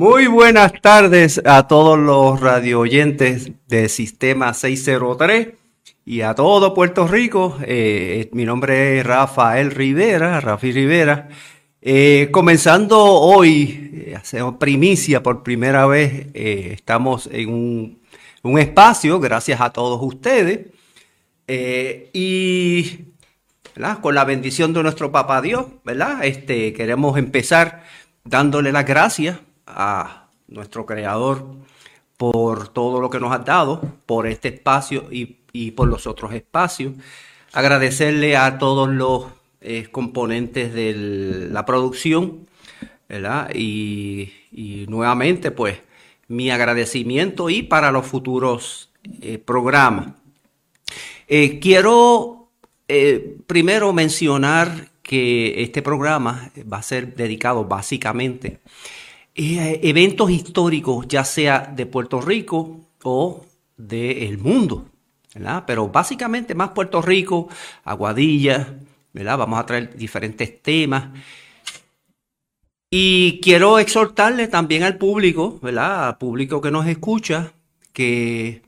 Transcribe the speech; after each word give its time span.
Muy 0.00 0.28
buenas 0.28 0.72
tardes 0.80 1.42
a 1.44 1.68
todos 1.68 1.98
los 1.98 2.40
radio 2.40 2.80
oyentes 2.80 3.52
de 3.68 3.90
Sistema 3.90 4.54
603 4.54 5.48
y 6.06 6.22
a 6.22 6.34
todo 6.34 6.72
Puerto 6.72 7.06
Rico. 7.06 7.58
Eh, 7.66 8.30
mi 8.32 8.46
nombre 8.46 8.98
es 9.00 9.04
Rafael 9.04 9.70
Rivera, 9.70 10.40
Rafi 10.40 10.72
Rivera. 10.72 11.28
Eh, 11.82 12.30
comenzando 12.32 12.98
hoy, 12.98 13.90
eh, 13.92 14.14
hacemos 14.16 14.54
primicia 14.54 15.22
por 15.22 15.42
primera 15.42 15.84
vez, 15.86 16.28
eh, 16.32 16.70
estamos 16.72 17.28
en 17.30 17.52
un, 18.42 18.58
espacio, 18.58 19.20
gracias 19.20 19.60
a 19.60 19.68
todos 19.68 20.00
ustedes, 20.02 20.60
eh, 21.46 22.08
y 22.14 23.00
con 24.00 24.14
la 24.14 24.24
bendición 24.24 24.72
de 24.72 24.82
nuestro 24.82 25.12
Papá 25.12 25.42
Dios, 25.42 25.66
¿verdad? 25.84 26.24
Este, 26.24 26.72
queremos 26.72 27.18
empezar 27.18 27.84
dándole 28.24 28.72
las 28.72 28.86
gracias 28.86 29.40
a 29.74 30.28
nuestro 30.48 30.86
Creador 30.86 31.44
por 32.16 32.68
todo 32.68 33.00
lo 33.00 33.08
que 33.08 33.20
nos 33.20 33.32
ha 33.32 33.38
dado, 33.38 33.80
por 34.06 34.26
este 34.26 34.48
espacio 34.48 35.06
y, 35.10 35.38
y 35.52 35.70
por 35.70 35.88
los 35.88 36.06
otros 36.06 36.32
espacios. 36.34 36.94
Agradecerle 37.52 38.36
a 38.36 38.58
todos 38.58 38.88
los 38.88 39.26
eh, 39.62 39.88
componentes 39.92 40.72
de 40.72 41.48
la 41.50 41.66
producción. 41.66 42.46
Y, 43.54 44.86
nuevamente, 44.88 45.50
pues, 45.50 45.78
mi 46.28 46.50
agradecimiento 46.50 47.50
y 47.50 47.62
para 47.62 47.90
los 47.90 48.06
futuros 48.06 48.90
eh, 49.20 49.38
programas. 49.38 50.14
Eh, 51.28 51.58
quiero 51.60 52.36
primero 53.46 53.92
mencionar 53.92 54.90
que 55.02 55.62
este 55.62 55.80
programa 55.80 56.50
va 56.72 56.78
a 56.78 56.82
ser 56.82 57.14
dedicado 57.14 57.64
básicamente 57.64 58.58
eh, 59.42 59.80
eventos 59.84 60.30
históricos, 60.30 61.06
ya 61.08 61.24
sea 61.24 61.60
de 61.60 61.86
Puerto 61.86 62.20
Rico 62.20 62.80
o 63.02 63.46
del 63.74 64.36
mundo, 64.36 64.84
¿verdad? 65.34 65.64
Pero 65.66 65.88
básicamente 65.88 66.54
más 66.54 66.70
Puerto 66.70 67.00
Rico, 67.00 67.48
Aguadilla, 67.84 68.78
¿verdad? 69.14 69.38
Vamos 69.38 69.58
a 69.58 69.64
traer 69.64 69.96
diferentes 69.96 70.60
temas. 70.62 71.08
Y 72.90 73.40
quiero 73.40 73.78
exhortarle 73.78 74.48
también 74.48 74.82
al 74.82 74.98
público, 74.98 75.58
¿verdad? 75.62 76.08
Al 76.08 76.18
público 76.18 76.60
que 76.60 76.70
nos 76.70 76.86
escucha, 76.86 77.54
que, 77.94 78.62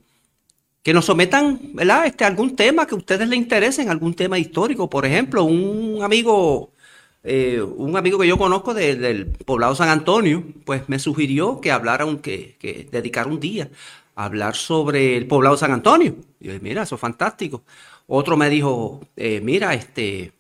que 0.83 0.95
nos 0.95 1.05
sometan, 1.05 1.61
¿verdad? 1.75 2.06
Este, 2.06 2.25
algún 2.25 2.56
tema 2.56 2.87
que 2.87 2.95
a 2.95 2.98
ustedes 2.98 3.28
les 3.28 3.39
interesen, 3.39 3.91
algún 3.91 4.15
tema 4.15 4.39
histórico. 4.39 4.89
Por 4.89 5.05
ejemplo, 5.05 5.45
un 5.45 6.03
amigo 6.03 6.72
eh, 7.25 7.62
un 7.62 7.97
amigo 7.97 8.19
que 8.19 8.27
yo 8.27 8.37
conozco 8.37 8.75
de, 8.75 8.97
del 8.97 9.27
poblado 9.27 9.75
San 9.75 9.89
Antonio, 9.89 10.45
pues 10.65 10.89
me 10.89 10.98
sugirió 10.98 11.61
que 11.61 11.70
hablara, 11.70 12.05
un, 12.05 12.19
que, 12.19 12.56
que 12.59 12.89
dedicara 12.91 13.28
un 13.28 13.39
día 13.39 13.70
a 14.17 14.25
hablar 14.25 14.56
sobre 14.56 15.17
el 15.17 15.27
poblado 15.27 15.56
San 15.56 15.73
Antonio. 15.73 16.17
Y 16.41 16.48
yo, 16.48 16.55
mira, 16.61 16.83
eso 16.83 16.97
es 16.97 17.00
fantástico. 17.00 17.62
Otro 18.09 18.37
me 18.37 18.50
dijo, 18.50 19.00
eh, 19.17 19.41
mira, 19.41 19.75
este, 19.75 20.33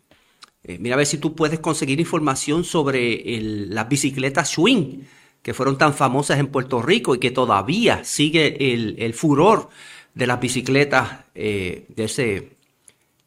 eh, 0.64 0.78
mira 0.80 0.94
a 0.94 0.98
ver 0.98 1.06
si 1.06 1.18
tú 1.18 1.36
puedes 1.36 1.60
conseguir 1.60 2.00
información 2.00 2.64
sobre 2.64 3.22
las 3.68 3.88
bicicletas 3.88 4.50
swing, 4.50 5.02
que 5.42 5.54
fueron 5.54 5.78
tan 5.78 5.94
famosas 5.94 6.38
en 6.38 6.48
Puerto 6.48 6.82
Rico 6.82 7.14
y 7.14 7.18
que 7.18 7.30
todavía 7.30 8.04
sigue 8.04 8.72
el, 8.72 8.96
el 8.98 9.14
furor 9.14 9.70
de 10.14 10.26
las 10.26 10.40
bicicletas 10.40 11.24
de 11.34 11.86
ese 11.96 12.56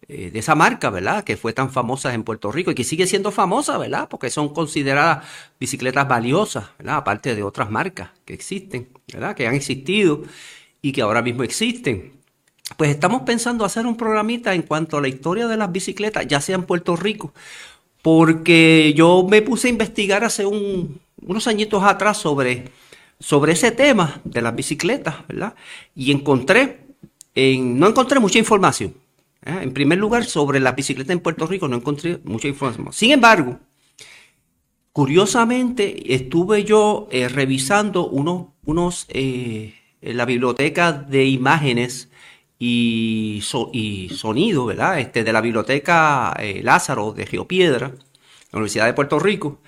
eh, 0.07 0.29
de 0.29 0.37
esa 0.37 0.53
marca, 0.53 0.91
¿verdad? 0.91 1.23
Que 1.23 1.35
fue 1.35 1.51
tan 1.51 1.71
famosa 1.71 2.13
en 2.13 2.23
Puerto 2.23 2.51
Rico 2.51 2.69
y 2.69 2.75
que 2.75 2.83
sigue 2.83 3.07
siendo 3.07 3.31
famosa, 3.31 3.77
¿verdad? 3.79 4.07
Porque 4.07 4.29
son 4.29 4.53
consideradas 4.53 5.25
bicicletas 5.59 6.07
valiosas, 6.07 6.65
¿verdad? 6.77 6.97
Aparte 6.97 7.33
de 7.33 7.41
otras 7.41 7.71
marcas 7.71 8.11
que 8.23 8.35
existen, 8.35 8.89
¿verdad? 9.11 9.35
Que 9.35 9.47
han 9.47 9.55
existido 9.55 10.21
y 10.83 10.91
que 10.91 11.01
ahora 11.01 11.23
mismo 11.23 11.41
existen. 11.41 12.13
Pues 12.77 12.91
estamos 12.91 13.23
pensando 13.23 13.65
hacer 13.65 13.87
un 13.87 13.97
programita 13.97 14.53
en 14.53 14.61
cuanto 14.61 14.97
a 14.97 15.01
la 15.01 15.07
historia 15.07 15.47
de 15.47 15.57
las 15.57 15.71
bicicletas, 15.71 16.27
ya 16.27 16.39
sea 16.39 16.55
en 16.55 16.63
Puerto 16.65 16.95
Rico, 16.95 17.33
porque 18.03 18.93
yo 18.95 19.25
me 19.27 19.41
puse 19.41 19.67
a 19.67 19.71
investigar 19.71 20.23
hace 20.23 20.45
un, 20.45 20.99
unos 21.25 21.47
añitos 21.47 21.83
atrás 21.83 22.17
sobre, 22.17 22.69
sobre 23.19 23.53
ese 23.53 23.71
tema 23.71 24.21
de 24.23 24.41
las 24.43 24.55
bicicletas, 24.55 25.27
¿verdad? 25.27 25.55
Y 25.95 26.11
encontré, 26.11 26.81
en, 27.33 27.79
no 27.79 27.87
encontré 27.87 28.19
mucha 28.19 28.37
información. 28.37 28.93
¿Eh? 29.45 29.59
En 29.61 29.73
primer 29.73 29.97
lugar, 29.97 30.25
sobre 30.25 30.59
la 30.59 30.73
bicicleta 30.73 31.13
en 31.13 31.19
Puerto 31.19 31.47
Rico 31.47 31.67
no 31.67 31.77
encontré 31.77 32.19
mucha 32.23 32.47
información. 32.47 32.91
Sin 32.91 33.11
embargo, 33.11 33.59
curiosamente 34.95 36.15
estuve 36.15 36.63
yo 36.63 37.09
eh, 37.11 37.27
revisando 37.27 38.07
unos, 38.07 39.05
eh, 39.09 39.73
en 40.01 40.15
la 40.15 40.23
biblioteca 40.23 40.93
de 40.93 41.25
imágenes 41.25 42.09
y, 42.57 43.41
so, 43.43 43.71
y 43.73 44.07
sonido, 44.15 44.65
¿verdad? 44.65 45.01
Este, 45.01 45.25
de 45.25 45.33
la 45.33 45.41
biblioteca 45.41 46.33
eh, 46.39 46.61
Lázaro 46.63 47.11
de 47.11 47.25
Geopiedra, 47.25 47.89
la 47.89 48.57
Universidad 48.57 48.85
de 48.85 48.93
Puerto 48.93 49.19
Rico. 49.19 49.59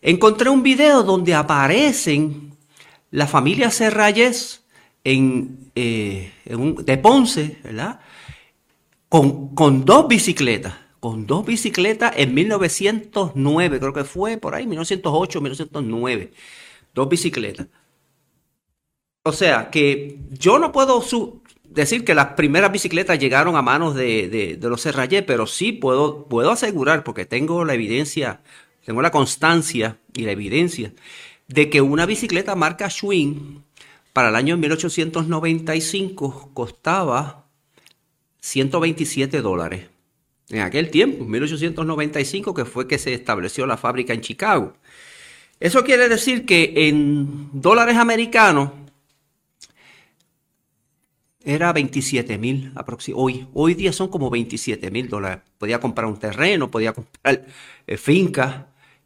Encontré 0.00 0.48
un 0.48 0.62
video 0.62 1.02
donde 1.02 1.34
aparecen 1.34 2.56
la 3.10 3.26
familia 3.26 3.72
Serrayes 3.72 4.64
en 5.02 5.70
un, 5.74 6.84
de 6.84 6.98
Ponce, 6.98 7.58
¿verdad? 7.64 7.98
Con, 9.08 9.84
dos 9.84 10.08
bicicletas, 10.08 10.74
con 11.00 11.26
dos 11.26 11.46
bicicletas 11.46 12.12
en 12.16 12.34
1909, 12.34 13.78
creo 13.80 13.92
que 13.92 14.04
fue 14.04 14.36
por 14.36 14.54
ahí, 14.54 14.66
1908, 14.66 15.40
1909, 15.40 16.32
dos 16.94 17.08
bicicletas. 17.08 17.68
O 19.24 19.32
sea, 19.32 19.70
que 19.70 20.18
yo 20.30 20.58
no 20.58 20.72
puedo 20.72 21.04
decir 21.64 22.04
que 22.04 22.14
las 22.14 22.28
primeras 22.28 22.72
bicicletas 22.72 23.18
llegaron 23.18 23.56
a 23.56 23.62
manos 23.62 23.94
de 23.94 24.58
los 24.60 24.80
Serrayé, 24.80 25.22
pero 25.22 25.46
sí 25.46 25.72
puedo, 25.72 26.26
puedo 26.26 26.50
asegurar, 26.50 27.04
porque 27.04 27.26
tengo 27.26 27.64
la 27.64 27.74
evidencia, 27.74 28.40
tengo 28.84 29.02
la 29.02 29.10
constancia 29.10 29.98
y 30.14 30.22
la 30.22 30.32
evidencia 30.32 30.92
de 31.48 31.70
que 31.70 31.80
una 31.80 32.06
bicicleta 32.06 32.54
marca 32.54 32.88
Schwinn 32.90 33.64
para 34.12 34.28
el 34.28 34.36
año 34.36 34.56
1895 34.56 36.50
costaba 36.54 37.47
127 38.48 39.42
dólares. 39.42 39.86
En 40.48 40.60
aquel 40.62 40.90
tiempo, 40.90 41.24
1895, 41.24 42.54
que 42.54 42.64
fue 42.64 42.88
que 42.88 42.98
se 42.98 43.12
estableció 43.12 43.66
la 43.66 43.76
fábrica 43.76 44.14
en 44.14 44.22
Chicago. 44.22 44.74
Eso 45.60 45.84
quiere 45.84 46.08
decir 46.08 46.46
que 46.46 46.72
en 46.88 47.50
dólares 47.52 47.96
americanos 47.96 48.70
era 51.44 51.72
27 51.72 52.38
mil 52.38 52.72
hoy. 53.14 53.46
Hoy 53.52 53.74
día 53.74 53.92
son 53.92 54.08
como 54.08 54.30
27 54.30 54.90
mil 54.90 55.08
dólares. 55.08 55.40
Podía 55.58 55.80
comprar 55.80 56.06
un 56.06 56.18
terreno, 56.18 56.70
podía 56.70 56.92
comprar 56.92 57.44
eh, 57.86 57.96
fincas. 57.96 58.64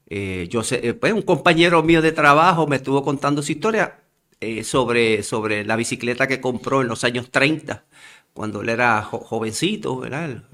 Eh, 0.08 0.46
yo 0.50 0.62
sé, 0.62 0.86
eh, 0.86 0.94
pues 0.94 1.12
un 1.12 1.22
compañero 1.22 1.82
mío 1.82 2.02
de 2.02 2.12
trabajo 2.12 2.66
me 2.66 2.76
estuvo 2.76 3.02
contando 3.02 3.42
su 3.42 3.52
historia 3.52 3.98
eh, 4.40 4.62
sobre, 4.62 5.22
sobre 5.22 5.64
la 5.64 5.76
bicicleta 5.76 6.26
que 6.26 6.40
compró 6.40 6.82
en 6.82 6.88
los 6.88 7.04
años 7.04 7.30
30 7.30 7.84
cuando 8.32 8.62
él 8.62 8.68
era 8.68 9.02
jo 9.02 9.18
jovencito, 9.18 9.98
¿verdad? 9.98 10.44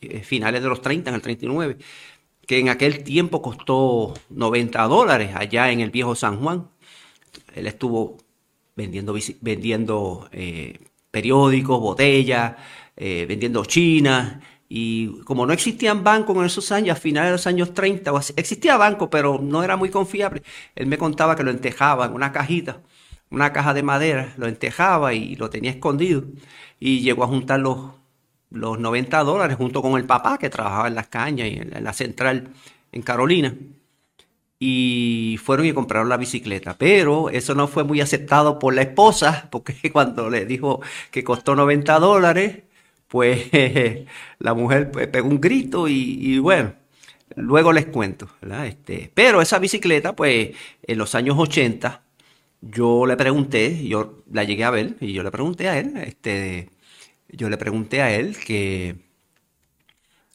Eh, 0.00 0.22
finales 0.22 0.62
de 0.62 0.68
los 0.68 0.82
30, 0.82 1.10
en 1.10 1.14
el 1.16 1.22
39, 1.22 1.76
que 2.46 2.58
en 2.58 2.68
aquel 2.68 3.04
tiempo 3.04 3.42
costó 3.42 4.14
90 4.30 4.82
dólares 4.84 5.30
allá 5.34 5.70
en 5.70 5.80
el 5.80 5.90
viejo 5.90 6.14
San 6.14 6.40
Juan. 6.40 6.68
Él 7.54 7.66
estuvo 7.66 8.18
vendiendo, 8.76 9.14
vendiendo 9.40 10.28
eh, 10.32 10.78
periódicos, 11.10 11.80
botellas, 11.80 12.56
eh, 12.96 13.26
vendiendo 13.28 13.64
chinas. 13.64 14.38
Y 14.68 15.20
como 15.24 15.46
no 15.46 15.52
existían 15.52 16.04
bancos 16.04 16.36
en 16.36 16.44
esos 16.44 16.70
años, 16.70 16.96
a 16.96 17.00
finales 17.00 17.28
de 17.28 17.32
los 17.32 17.46
años 17.46 17.74
30, 17.74 18.12
existía 18.36 18.76
banco, 18.76 19.10
pero 19.10 19.38
no 19.42 19.64
era 19.64 19.76
muy 19.76 19.90
confiable. 19.90 20.42
Él 20.76 20.86
me 20.86 20.96
contaba 20.96 21.34
que 21.34 21.42
lo 21.42 21.50
entejaba 21.50 22.06
en 22.06 22.12
una 22.12 22.30
cajita, 22.32 22.80
una 23.30 23.52
caja 23.52 23.74
de 23.74 23.82
madera, 23.82 24.34
lo 24.36 24.46
entejaba 24.46 25.14
y 25.14 25.36
lo 25.36 25.50
tenía 25.50 25.70
escondido 25.70 26.24
y 26.80 27.00
llegó 27.00 27.24
a 27.24 27.28
juntar 27.28 27.60
los, 27.60 27.92
los 28.50 28.78
90 28.78 29.22
dólares 29.22 29.56
junto 29.56 29.82
con 29.82 29.98
el 29.98 30.06
papá 30.06 30.38
que 30.38 30.50
trabajaba 30.50 30.88
en 30.88 30.94
las 30.94 31.08
cañas 31.08 31.48
y 31.48 31.56
en 31.58 31.84
la 31.84 31.92
central 31.92 32.48
en 32.92 33.02
Carolina. 33.02 33.54
Y 34.58 35.38
fueron 35.42 35.66
y 35.66 35.72
compraron 35.72 36.08
la 36.08 36.18
bicicleta. 36.18 36.76
Pero 36.76 37.30
eso 37.30 37.54
no 37.54 37.66
fue 37.66 37.84
muy 37.84 38.00
aceptado 38.00 38.58
por 38.58 38.74
la 38.74 38.82
esposa, 38.82 39.48
porque 39.50 39.74
cuando 39.92 40.28
le 40.30 40.44
dijo 40.44 40.80
que 41.10 41.24
costó 41.24 41.54
90 41.54 41.98
dólares, 41.98 42.58
pues 43.08 43.48
la 44.38 44.54
mujer 44.54 44.90
pues, 44.90 45.08
pegó 45.08 45.28
un 45.28 45.40
grito 45.40 45.88
y, 45.88 46.38
bueno, 46.38 46.74
luego 47.36 47.72
les 47.72 47.86
cuento. 47.86 48.28
Este, 48.64 49.10
pero 49.14 49.40
esa 49.42 49.58
bicicleta, 49.58 50.14
pues 50.14 50.50
en 50.82 50.98
los 50.98 51.14
años 51.14 51.36
80, 51.38 52.02
yo 52.60 53.06
le 53.06 53.16
pregunté, 53.16 53.86
yo 53.86 54.22
la 54.30 54.44
llegué 54.44 54.64
a 54.64 54.70
ver 54.70 54.96
y 55.00 55.12
yo 55.12 55.22
le 55.22 55.30
pregunté 55.30 55.68
a 55.68 55.78
él, 55.78 55.96
este, 55.96 56.70
yo 57.28 57.48
le 57.48 57.56
pregunté 57.56 58.02
a 58.02 58.14
él 58.14 58.36
que, 58.38 58.96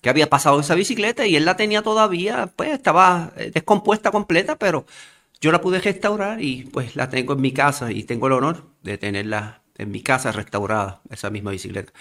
qué 0.02 0.10
había 0.10 0.30
pasado 0.30 0.60
esa 0.60 0.76
bicicleta 0.76 1.28
y 1.28 1.36
él 1.36 1.46
la 1.46 1.56
tenía 1.56 1.82
todavía, 1.82 2.52
pues 2.56 2.72
estaba 2.72 3.34
descompuesta 3.54 4.12
completa, 4.12 4.58
pero 4.58 4.86
yo 5.42 5.52
la 5.52 5.62
pude 5.62 5.80
restaurar 5.80 6.42
y 6.42 6.64
pues 6.64 6.96
la 6.96 7.10
tengo 7.10 7.34
en 7.34 7.42
mi 7.42 7.52
casa 7.52 7.92
y 7.92 8.04
tengo 8.04 8.28
el 8.28 8.34
honor 8.34 8.66
de 8.82 8.98
tenerla 8.98 9.62
en 9.78 9.92
mi 9.92 10.02
casa 10.02 10.32
restaurada, 10.32 11.02
esa 11.10 11.30
misma 11.30 11.52
bicicleta. 11.52 11.94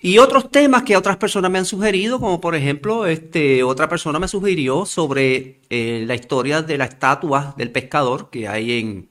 Y 0.00 0.18
otros 0.18 0.50
temas 0.50 0.84
que 0.84 0.96
otras 0.96 1.16
personas 1.16 1.50
me 1.50 1.58
han 1.58 1.64
sugerido, 1.64 2.20
como 2.20 2.40
por 2.40 2.54
ejemplo, 2.54 3.06
este, 3.06 3.64
otra 3.64 3.88
persona 3.88 4.20
me 4.20 4.28
sugirió 4.28 4.86
sobre 4.86 5.60
eh, 5.70 6.04
la 6.06 6.14
historia 6.14 6.62
de 6.62 6.78
la 6.78 6.84
estatua 6.84 7.54
del 7.56 7.72
pescador 7.72 8.30
que 8.30 8.46
hay 8.46 8.78
en, 8.78 9.08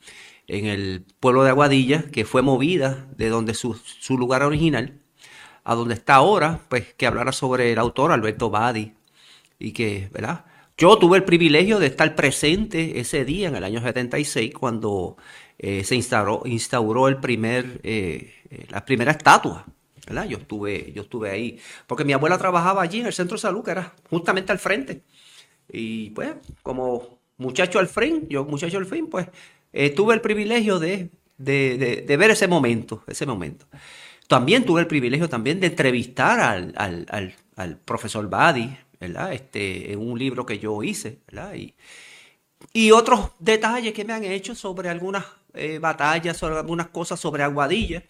en 0.47 0.65
el 0.65 1.05
pueblo 1.19 1.44
de 1.44 1.49
Aguadilla, 1.49 2.03
que 2.11 2.25
fue 2.25 2.41
movida 2.41 3.07
de 3.15 3.29
donde 3.29 3.53
su, 3.53 3.75
su, 3.75 4.17
lugar 4.17 4.44
original 4.44 5.01
a 5.63 5.75
donde 5.75 5.94
está 5.94 6.15
ahora, 6.15 6.61
pues 6.69 6.94
que 6.94 7.05
hablara 7.05 7.31
sobre 7.31 7.73
el 7.73 7.79
autor 7.79 8.11
Alberto 8.11 8.49
Badi 8.49 8.94
y 9.59 9.73
que, 9.73 10.09
¿verdad? 10.11 10.45
Yo 10.77 10.97
tuve 10.97 11.17
el 11.17 11.23
privilegio 11.23 11.79
de 11.79 11.88
estar 11.88 12.15
presente 12.15 12.99
ese 12.99 13.25
día 13.25 13.49
en 13.49 13.55
el 13.55 13.63
año 13.63 13.81
76 13.81 14.53
cuando 14.53 15.17
eh, 15.57 15.83
se 15.83 15.95
instauró, 15.95 16.44
instauró 16.45 17.07
el 17.07 17.17
primer, 17.17 17.81
eh, 17.83 18.33
la 18.69 18.85
primera 18.85 19.11
estatua 19.11 19.65
¿verdad? 20.07 20.27
Yo 20.27 20.38
estuve, 20.38 20.91
yo 20.94 21.01
estuve 21.03 21.29
ahí, 21.29 21.59
porque 21.85 22.05
mi 22.05 22.13
abuela 22.13 22.38
trabajaba 22.38 22.81
allí 22.81 23.01
en 23.01 23.07
el 23.07 23.13
centro 23.13 23.35
de 23.35 23.41
salud, 23.41 23.63
que 23.63 23.71
era 23.71 23.94
justamente 24.09 24.51
al 24.51 24.59
frente. 24.59 25.03
Y 25.69 26.11
pues, 26.11 26.35
como 26.63 27.19
muchacho 27.38 27.79
al 27.79 27.88
frente, 27.88 28.27
yo 28.29 28.45
muchacho 28.45 28.77
al 28.77 28.85
fin, 28.85 29.07
pues 29.07 29.27
eh, 29.73 29.89
tuve 29.91 30.13
el 30.13 30.21
privilegio 30.21 30.79
de, 30.79 31.11
de, 31.37 32.17
ver 32.17 32.31
ese 32.31 32.47
momento, 32.47 33.03
ese 33.07 33.25
momento. 33.25 33.65
También 34.27 34.65
tuve 34.65 34.81
el 34.81 34.87
privilegio 34.87 35.29
también 35.29 35.59
de 35.59 35.67
entrevistar 35.67 36.39
al, 36.39 36.73
al, 36.77 37.05
al, 37.09 37.35
al 37.55 37.77
profesor 37.77 38.29
Badi, 38.29 38.75
¿verdad? 38.99 39.33
Este, 39.33 39.93
en 39.93 39.99
un 39.99 40.17
libro 40.17 40.45
que 40.45 40.59
yo 40.59 40.83
hice. 40.83 41.19
Y, 41.55 41.75
y 42.73 42.91
otros 42.91 43.31
detalles 43.39 43.93
que 43.93 44.05
me 44.05 44.13
han 44.13 44.23
hecho 44.23 44.55
sobre 44.55 44.89
algunas 44.89 45.25
eh, 45.53 45.79
batallas, 45.79 46.37
sobre 46.37 46.57
algunas 46.57 46.87
cosas 46.87 47.19
sobre 47.19 47.43
Aguadilla 47.43 48.03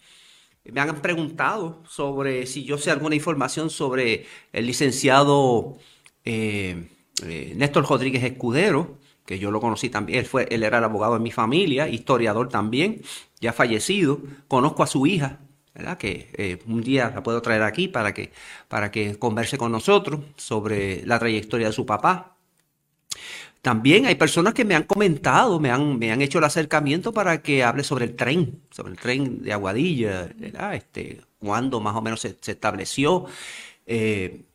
me 0.72 0.80
han 0.80 1.00
preguntado 1.00 1.82
sobre 1.88 2.46
si 2.46 2.64
yo 2.64 2.78
sé 2.78 2.90
alguna 2.90 3.14
información 3.14 3.70
sobre 3.70 4.26
el 4.52 4.66
licenciado 4.66 5.78
eh, 6.24 6.88
eh, 7.24 7.52
Néstor 7.56 7.86
Rodríguez 7.86 8.22
Escudero, 8.22 8.98
que 9.28 9.38
yo 9.38 9.50
lo 9.50 9.60
conocí 9.60 9.90
también, 9.90 10.20
él, 10.20 10.24
fue, 10.24 10.48
él 10.50 10.62
era 10.62 10.78
el 10.78 10.84
abogado 10.84 11.12
de 11.12 11.20
mi 11.20 11.30
familia, 11.30 11.86
historiador 11.86 12.48
también, 12.48 13.02
ya 13.42 13.52
fallecido, 13.52 14.22
conozco 14.48 14.82
a 14.82 14.86
su 14.86 15.06
hija, 15.06 15.40
¿verdad? 15.74 15.98
que 15.98 16.30
eh, 16.32 16.58
un 16.66 16.80
día 16.80 17.12
la 17.14 17.22
puedo 17.22 17.42
traer 17.42 17.62
aquí 17.62 17.88
para 17.88 18.14
que, 18.14 18.32
para 18.68 18.90
que 18.90 19.18
converse 19.18 19.58
con 19.58 19.70
nosotros 19.70 20.20
sobre 20.36 21.04
la 21.04 21.18
trayectoria 21.18 21.66
de 21.66 21.74
su 21.74 21.84
papá. 21.84 22.36
También 23.60 24.06
hay 24.06 24.14
personas 24.14 24.54
que 24.54 24.64
me 24.64 24.74
han 24.74 24.84
comentado, 24.84 25.60
me 25.60 25.70
han, 25.70 25.98
me 25.98 26.10
han 26.10 26.22
hecho 26.22 26.38
el 26.38 26.44
acercamiento 26.44 27.12
para 27.12 27.42
que 27.42 27.62
hable 27.62 27.84
sobre 27.84 28.06
el 28.06 28.16
tren, 28.16 28.62
sobre 28.70 28.92
el 28.92 28.98
tren 28.98 29.42
de 29.42 29.52
Aguadilla. 29.52 30.30
Este, 30.72 31.20
cuándo 31.38 31.80
más 31.80 31.94
o 31.94 32.00
menos 32.00 32.20
se, 32.20 32.34
se 32.40 32.52
estableció. 32.52 33.26
Eh, 33.84 34.47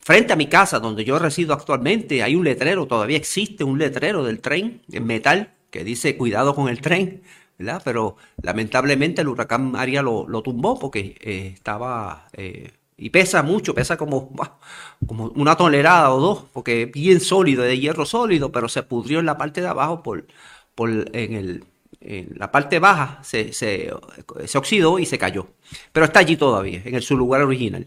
frente 0.00 0.32
a 0.32 0.36
mi 0.36 0.46
casa, 0.46 0.78
donde 0.80 1.04
yo 1.04 1.18
resido 1.18 1.54
actualmente, 1.54 2.22
hay 2.22 2.34
un 2.34 2.44
letrero, 2.44 2.86
todavía 2.86 3.16
existe 3.16 3.64
un 3.64 3.78
letrero 3.78 4.24
del 4.24 4.40
tren 4.40 4.82
en 4.90 5.06
metal 5.06 5.54
que 5.70 5.84
dice 5.84 6.16
cuidado 6.16 6.54
con 6.54 6.68
el 6.68 6.80
tren, 6.80 7.22
¿verdad? 7.58 7.82
Pero 7.84 8.16
lamentablemente 8.42 9.22
el 9.22 9.28
huracán 9.28 9.70
María 9.72 10.02
lo, 10.02 10.28
lo 10.28 10.42
tumbó 10.42 10.78
porque 10.78 11.16
eh, 11.20 11.52
estaba... 11.54 12.28
Eh, 12.32 12.72
y 12.98 13.10
pesa 13.10 13.42
mucho, 13.42 13.74
pesa 13.74 13.98
como, 13.98 14.32
como 15.06 15.26
una 15.34 15.54
tonelada 15.54 16.14
o 16.14 16.20
dos, 16.20 16.44
porque 16.52 16.84
es 16.84 16.92
bien 16.92 17.20
sólido, 17.20 17.62
de 17.62 17.78
hierro 17.78 18.06
sólido, 18.06 18.50
pero 18.50 18.68
se 18.68 18.82
pudrió 18.84 19.20
en 19.20 19.26
la 19.26 19.36
parte 19.36 19.60
de 19.60 19.68
abajo 19.68 20.02
por, 20.02 20.26
por 20.74 20.90
en, 20.90 21.34
el, 21.34 21.64
en 22.00 22.32
la 22.36 22.50
parte 22.50 22.78
baja 22.78 23.18
se, 23.22 23.52
se, 23.52 23.92
oxidó 24.54 24.98
y 24.98 25.06
se 25.06 25.18
cayó. 25.18 25.48
Pero 25.92 26.06
está 26.06 26.20
allí 26.20 26.36
todavía, 26.36 26.80
en 26.84 27.02
su 27.02 27.16
lugar 27.16 27.42
original. 27.42 27.86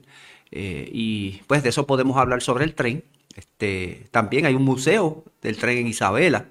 Eh, 0.51 0.89
y 0.91 1.41
pues 1.47 1.63
de 1.63 1.69
eso 1.69 1.85
podemos 1.85 2.17
hablar 2.17 2.41
sobre 2.41 2.65
el 2.65 2.73
tren. 2.73 3.03
Este, 3.35 4.07
también 4.11 4.45
hay 4.45 4.55
un 4.55 4.63
museo 4.63 5.23
del 5.41 5.57
tren 5.57 5.79
en 5.79 5.87
Isabela. 5.87 6.47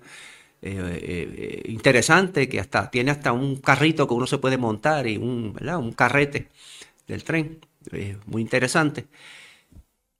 Eh, 0.60 0.72
eh, 0.72 1.62
interesante 1.70 2.48
que 2.48 2.58
hasta 2.58 2.90
tiene 2.90 3.12
hasta 3.12 3.32
un 3.32 3.56
carrito 3.56 4.08
que 4.08 4.14
uno 4.14 4.26
se 4.26 4.38
puede 4.38 4.58
montar 4.58 5.06
y 5.06 5.16
un, 5.16 5.52
¿verdad? 5.52 5.78
un 5.78 5.92
carrete 5.92 6.48
del 7.06 7.24
tren 7.24 7.58
muy 8.26 8.42
interesante. 8.42 9.06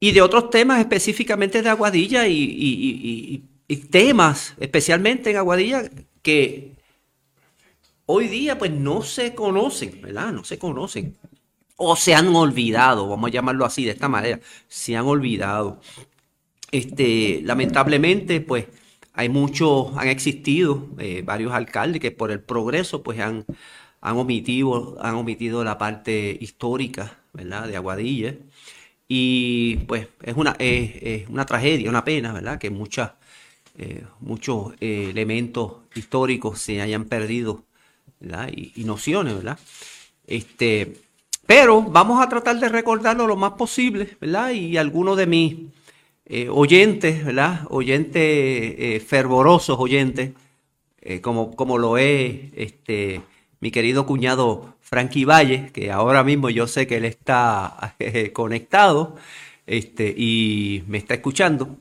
Y 0.01 0.13
de 0.13 0.23
otros 0.23 0.51
temas 0.51 0.79
específicamente 0.79 1.61
de 1.61 1.69
Aguadilla 1.69 2.27
y, 2.29 2.39
y, 2.39 3.43
y, 3.67 3.77
temas 3.77 4.55
especialmente 4.61 5.31
en 5.31 5.37
Aguadilla 5.37 5.91
que 6.23 6.77
hoy 8.07 8.29
día 8.29 8.57
pues 8.59 8.71
no 8.71 9.03
se 9.03 9.35
conocen, 9.35 10.01
¿verdad? 10.01 10.33
No 10.33 10.45
se 10.45 10.59
conocen. 10.59 11.17
O 11.81 11.95
se 11.95 12.13
han 12.13 12.35
olvidado, 12.35 13.09
vamos 13.09 13.29
a 13.29 13.33
llamarlo 13.33 13.65
así, 13.65 13.85
de 13.85 13.93
esta 13.93 14.09
manera, 14.09 14.41
se 14.67 14.97
han 14.97 15.07
olvidado. 15.07 15.81
Este, 16.73 17.41
lamentablemente, 17.45 18.41
pues 18.41 18.67
hay 19.13 19.29
muchos, 19.29 19.97
han 19.97 20.09
existido 20.09 20.89
eh, 20.99 21.23
varios 21.25 21.53
alcaldes 21.53 22.01
que 22.01 22.11
por 22.11 22.33
el 22.33 22.41
progreso, 22.41 23.05
pues 23.05 23.21
han, 23.21 23.45
han 24.01 24.17
omitido, 24.17 24.99
han 25.01 25.15
omitido 25.15 25.63
la 25.63 25.79
parte 25.79 26.37
histórica 26.41 27.19
¿verdad? 27.33 27.69
de 27.69 27.77
Aguadilla. 27.77 28.35
Y 29.07 29.77
pues 29.87 30.09
es 30.23 30.37
una, 30.37 30.57
es, 30.59 31.29
una 31.29 31.47
tragedia, 31.47 31.89
una 31.91 32.05
pena, 32.05 32.33
¿verdad? 32.33 32.59
Que 32.59 32.71
muchas, 32.71 33.13
eh, 33.79 34.05
muchos 34.21 34.75
eh, 34.81 35.11
elementos 35.11 35.75
históricos 35.95 36.61
se 36.61 36.83
hayan 36.83 37.05
perdido, 37.05 37.65
¿verdad? 38.19 38.51
Y, 38.53 38.73
y, 38.75 38.85
nociones, 38.85 39.37
¿verdad? 39.37 39.59
Este, 40.27 41.08
pero 41.49 41.81
vamos 41.81 42.23
a 42.23 42.29
tratar 42.29 42.61
de 42.61 42.69
recordarlo 42.69 43.27
lo 43.27 43.37
más 43.37 43.53
posible, 43.53 44.17
¿verdad? 44.21 44.51
Y 44.51 44.77
algunos 44.77 45.17
de 45.17 45.27
mis 45.27 45.57
eh, 46.27 46.49
oyentes, 46.51 47.25
¿verdad? 47.25 47.67
Oyentes 47.71 49.03
fervorosos 49.05 49.79
oyentes, 49.81 50.33
como, 51.23 51.57
como 51.57 51.79
lo 51.79 51.97
es 51.97 52.53
este, 52.55 53.23
mi 53.61 53.71
querido 53.71 54.07
cuñado 54.07 54.75
Frankie 54.81 55.25
Valle, 55.25 55.71
que 55.73 55.91
ahora 55.91 56.25
mismo 56.25 56.51
yo 56.51 56.67
sé 56.67 56.87
que 56.87 56.97
él 56.97 57.05
está 57.05 57.95
eh, 57.99 58.33
conectado 58.35 59.17
este, 59.67 60.15
y 60.17 60.85
me 60.87 60.99
está 60.99 61.15
escuchando. 61.15 61.77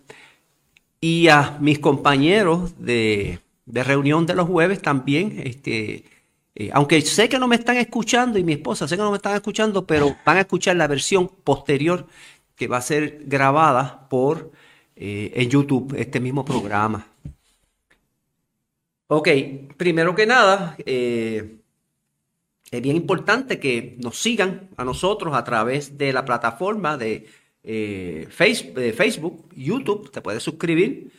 Y 1.00 1.28
a 1.28 1.58
mis 1.62 1.80
compañeros 1.80 2.74
de, 2.84 3.40
de 3.66 3.84
reunión 3.84 4.26
de 4.26 4.36
los 4.36 4.48
jueves 4.48 4.82
también, 4.82 5.42
este, 5.44 6.04
eh, 6.60 6.72
aunque 6.74 7.00
sé 7.02 7.30
que 7.30 7.38
no 7.38 7.48
me 7.48 7.56
están 7.56 7.78
escuchando 7.78 8.40
y 8.40 8.44
mi 8.44 8.54
esposa 8.54 8.88
sé 8.88 8.98
que 8.98 9.04
no 9.04 9.12
me 9.12 9.18
están 9.18 9.36
escuchando, 9.36 9.86
pero 9.86 10.18
van 10.26 10.38
a 10.38 10.40
escuchar 10.40 10.76
la 10.76 10.88
versión 10.88 11.28
posterior 11.28 12.08
que 12.56 12.68
va 12.68 12.78
a 12.78 12.82
ser 12.82 13.22
grabada 13.26 14.10
por 14.10 14.52
eh, 14.96 15.32
en 15.36 15.52
YouTube, 15.52 15.94
este 15.96 16.20
mismo 16.20 16.44
programa. 16.44 17.06
Ok, 19.06 19.30
primero 19.78 20.16
que 20.16 20.26
nada, 20.26 20.76
eh, 20.84 21.60
es 22.72 22.82
bien 22.82 22.96
importante 22.96 23.60
que 23.60 23.96
nos 24.00 24.20
sigan 24.20 24.70
a 24.78 24.84
nosotros 24.84 25.36
a 25.36 25.44
través 25.44 25.96
de 26.00 26.12
la 26.12 26.26
plataforma 26.26 26.98
de, 26.98 27.28
eh, 27.64 28.28
Facebook, 28.32 29.48
YouTube, 29.56 30.10
te 30.10 30.22
puedes 30.22 30.42
suscribir, 30.42 31.12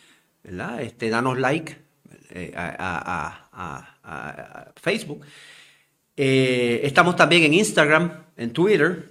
¿verdad? 0.43 0.83
Este, 0.83 1.09
danos 1.09 1.39
like 1.39 1.77
a, 2.57 3.98
Facebook. 4.77 5.25
Eh, 6.17 6.81
estamos 6.85 7.17
también 7.17 7.45
en 7.45 7.55
Instagram, 7.55 8.25
en 8.37 8.53
Twitter. 8.53 9.11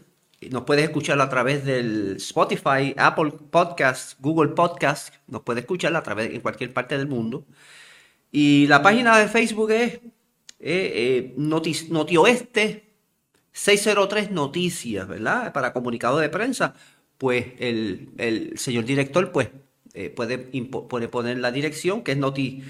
Nos 0.52 0.64
puedes 0.64 0.84
escuchar 0.84 1.20
a 1.20 1.30
través 1.30 1.66
del 1.66 2.18
Spotify, 2.18 2.94
Apple 2.98 3.34
Podcast, 3.50 4.20
Google 4.20 4.50
Podcast. 4.54 5.14
Nos 5.28 5.42
puedes 5.42 5.64
escuchar 5.64 5.96
a 5.96 6.04
través 6.04 6.34
en 6.34 6.42
cualquier 6.42 6.74
parte 6.74 6.98
del 6.98 7.08
mundo. 7.08 7.46
Y 8.32 8.68
la 8.68 8.82
página 8.82 9.18
de 9.18 9.28
Facebook 9.28 9.72
es 9.72 9.94
eh, 9.94 10.02
eh, 10.60 11.34
Notioeste 11.38 12.88
603 13.52 14.32
Noticias, 14.32 15.08
¿verdad? 15.08 15.52
Para 15.54 15.74
comunicado 15.74 16.20
de 16.20 16.30
prensa, 16.30 16.76
pues 17.18 17.46
el, 17.58 18.10
el 18.18 18.58
señor 18.58 18.86
director 18.86 19.32
pues 19.32 19.50
eh, 19.94 20.12
puede, 20.12 20.38
puede, 20.38 21.08
poner 21.08 21.40
la 21.40 21.52
dirección 21.52 22.04
que 22.04 22.12
es 22.12 22.18
noti, 22.20 22.62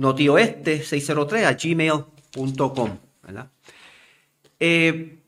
notioeste 0.00 0.82
603 0.82 1.46
a 1.46 1.52
gmail.com. 1.52 2.90
Eh, 4.58 5.18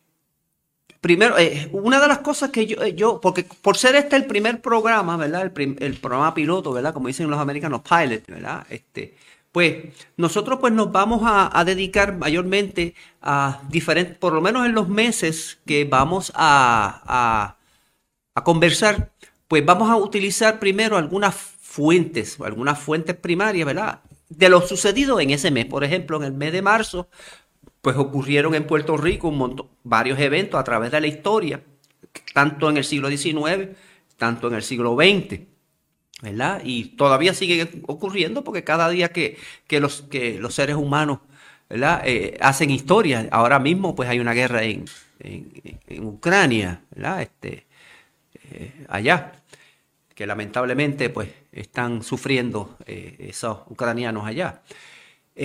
primero, 1.00 1.38
eh, 1.38 1.68
una 1.72 2.00
de 2.00 2.08
las 2.08 2.18
cosas 2.18 2.50
que 2.50 2.66
yo, 2.66 2.82
eh, 2.82 2.94
yo, 2.94 3.20
porque 3.20 3.44
por 3.44 3.76
ser 3.76 3.94
este 3.96 4.16
el 4.16 4.26
primer 4.26 4.60
programa, 4.60 5.16
¿verdad? 5.16 5.52
El, 5.54 5.76
el 5.78 5.94
programa 5.98 6.34
piloto, 6.34 6.72
¿verdad? 6.72 6.94
Como 6.94 7.08
dicen 7.08 7.30
los 7.30 7.38
americanos, 7.38 7.82
pilot, 7.82 8.26
¿verdad? 8.26 8.66
Este, 8.70 9.14
pues 9.52 9.94
nosotros 10.16 10.58
pues 10.60 10.72
nos 10.72 10.90
vamos 10.90 11.22
a, 11.24 11.58
a, 11.58 11.64
dedicar 11.64 12.16
mayormente 12.16 12.94
a 13.20 13.60
diferentes, 13.68 14.16
por 14.16 14.32
lo 14.32 14.40
menos 14.40 14.66
en 14.66 14.72
los 14.74 14.88
meses 14.88 15.58
que 15.66 15.84
vamos 15.84 16.32
a, 16.34 17.02
a, 17.06 17.56
a, 18.34 18.44
conversar, 18.44 19.12
pues 19.48 19.64
vamos 19.64 19.90
a 19.90 19.96
utilizar 19.96 20.58
primero 20.58 20.96
algunas 20.96 21.34
fuentes, 21.34 22.38
algunas 22.40 22.78
fuentes 22.78 23.16
primarias, 23.16 23.66
¿verdad? 23.66 24.00
De 24.36 24.48
lo 24.48 24.60
sucedido 24.60 25.20
en 25.20 25.30
ese 25.30 25.50
mes. 25.50 25.66
Por 25.66 25.84
ejemplo, 25.84 26.16
en 26.18 26.24
el 26.24 26.32
mes 26.32 26.52
de 26.52 26.62
marzo, 26.62 27.08
pues 27.80 27.96
ocurrieron 27.96 28.54
en 28.54 28.66
Puerto 28.66 28.96
Rico 28.96 29.28
un 29.28 29.38
montón, 29.38 29.68
varios 29.82 30.18
eventos 30.18 30.58
a 30.58 30.64
través 30.64 30.90
de 30.92 31.00
la 31.00 31.06
historia, 31.06 31.62
tanto 32.34 32.70
en 32.70 32.76
el 32.76 32.84
siglo 32.84 33.08
XIX, 33.08 33.70
tanto 34.16 34.48
en 34.48 34.54
el 34.54 34.62
siglo 34.62 34.96
XX. 34.96 35.40
¿verdad? 36.22 36.62
Y 36.64 36.96
todavía 36.96 37.34
sigue 37.34 37.82
ocurriendo 37.88 38.44
porque 38.44 38.62
cada 38.62 38.88
día 38.88 39.08
que, 39.08 39.36
los, 39.68 40.02
que 40.02 40.38
los 40.38 40.54
seres 40.54 40.76
humanos. 40.76 41.18
Eh, 42.04 42.36
hacen 42.40 42.70
historia, 42.70 43.28
ahora 43.30 43.58
mismo 43.58 43.94
pues 43.94 44.06
hay 44.06 44.20
una 44.20 44.34
guerra 44.34 44.62
en, 44.62 44.84
Ucrania, 46.00 46.82
¿verdad? 46.90 47.22
Este, 47.22 47.66
eh, 48.50 48.72
allá, 48.88 49.41
lamentablemente 50.26 51.10
pues 51.10 51.28
están 51.52 52.02
sufriendo 52.02 52.76
eh, 52.86 53.16
esos 53.30 53.58
ucranianos 53.68 54.26
allá. 54.26 54.62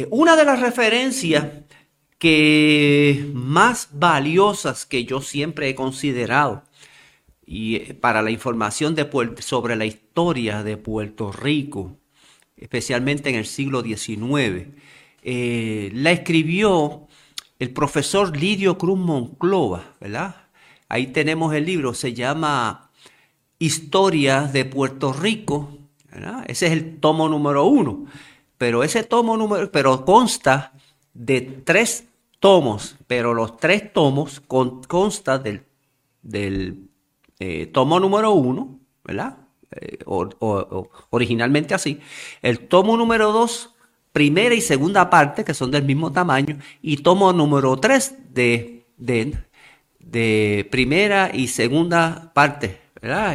una 0.09 0.35
de 0.35 0.45
las 0.45 0.59
referencias 0.59 1.45
que 2.17 3.29
más 3.33 3.89
valiosas 3.93 4.85
que 4.85 5.05
yo 5.05 5.21
siempre 5.21 5.69
he 5.69 5.75
considerado 5.75 6.63
y 7.47 7.77
eh, 7.77 7.93
para 7.95 8.21
la 8.21 8.29
información 8.29 8.95
sobre 9.39 9.75
la 9.75 9.85
historia 9.85 10.61
de 10.61 10.77
Puerto 10.77 11.31
Rico, 11.31 11.97
especialmente 12.57 13.29
en 13.29 13.35
el 13.35 13.45
siglo 13.45 13.81
XIX, 13.81 14.67
eh, 15.23 15.89
la 15.93 16.11
escribió 16.11 17.07
el 17.57 17.71
profesor 17.71 18.35
Lidio 18.35 18.77
Cruz 18.77 18.99
Monclova, 18.99 19.95
¿verdad? 19.99 20.35
Ahí 20.89 21.07
tenemos 21.07 21.53
el 21.55 21.65
libro, 21.65 21.93
se 21.93 22.13
llama 22.13 22.86
Historia 23.59 24.43
de 24.43 24.65
Puerto 24.65 25.13
Rico. 25.13 25.69
Ese 26.47 26.67
es 26.67 26.71
el 26.71 26.99
tomo 26.99 27.29
número 27.29 27.65
uno, 27.65 28.05
pero 28.57 28.83
ese 28.83 29.03
tomo 29.03 29.37
número, 29.37 29.71
pero 29.71 30.03
consta 30.03 30.73
de 31.13 31.41
tres 31.41 32.05
tomos, 32.39 32.95
pero 33.07 33.33
los 33.33 33.57
tres 33.57 33.93
tomos 33.93 34.41
consta 34.41 35.37
del, 35.37 35.63
del 36.21 36.89
eh, 37.39 37.67
tomo 37.67 37.99
número 37.99 38.31
uno, 38.31 38.79
¿verdad? 39.03 39.37
Eh, 39.71 39.99
originalmente 41.09 41.73
así. 41.73 41.99
El 42.41 42.67
tomo 42.67 42.97
número 42.97 43.31
dos, 43.31 43.75
primera 44.11 44.55
y 44.55 44.61
segunda 44.61 45.09
parte, 45.09 45.43
que 45.43 45.53
son 45.53 45.71
del 45.71 45.83
mismo 45.83 46.11
tamaño. 46.11 46.57
Y 46.81 46.97
tomo 46.97 47.33
número 47.33 47.77
tres 47.77 48.15
de, 48.33 48.85
de, 48.97 50.67
primera 50.71 51.31
y 51.33 51.47
segunda 51.47 52.31
parte, 52.33 52.81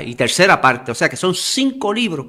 Y 0.05 0.15
tercera 0.15 0.61
parte. 0.61 0.93
O 0.93 0.95
sea 0.95 1.09
que 1.09 1.17
son 1.17 1.35
cinco 1.35 1.93
libros 1.93 2.27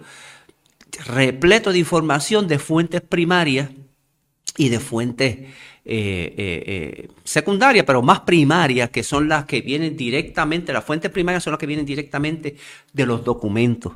repletos 1.05 1.73
de 1.73 1.79
información 1.79 2.47
de 2.47 2.59
fuentes 2.59 3.01
primarias 3.01 3.69
y 4.57 4.69
de 4.69 4.79
fuentes 4.79 5.39
eh, 5.85 6.33
eh, 6.37 6.63
eh, 6.65 7.09
secundarias, 7.23 7.85
pero 7.85 8.01
más 8.01 8.21
primarias, 8.21 8.89
que 8.89 9.03
son 9.03 9.27
las 9.27 9.45
que 9.45 9.61
vienen 9.61 9.97
directamente, 9.97 10.71
las 10.71 10.85
fuentes 10.85 11.11
primarias 11.11 11.43
son 11.43 11.51
las 11.51 11.59
que 11.59 11.65
vienen 11.65 11.85
directamente 11.85 12.55
de 12.93 13.05
los 13.05 13.23
documentos. 13.23 13.93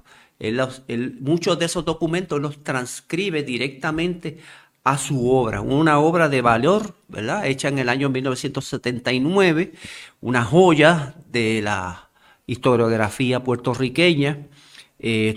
muchos 1.22 1.58
de 1.58 1.66
esos 1.66 1.86
documentos 1.86 2.42
los 2.42 2.64
transcribe 2.64 3.44
directamente 3.44 4.40
a 4.84 4.98
su 4.98 5.30
obra, 5.30 5.62
una 5.62 6.00
obra 6.00 6.30
de 6.30 6.42
valor, 6.42 6.96
¿verdad? 7.08 7.46
Hecha 7.46 7.68
en 7.70 7.80
el 7.80 7.90
año 7.90 8.10
1979, 8.10 9.74
una 10.22 10.44
joya 10.44 11.16
de 11.30 11.62
la 11.62 12.07
historiografía 12.48 13.44
puertorriqueña. 13.44 14.48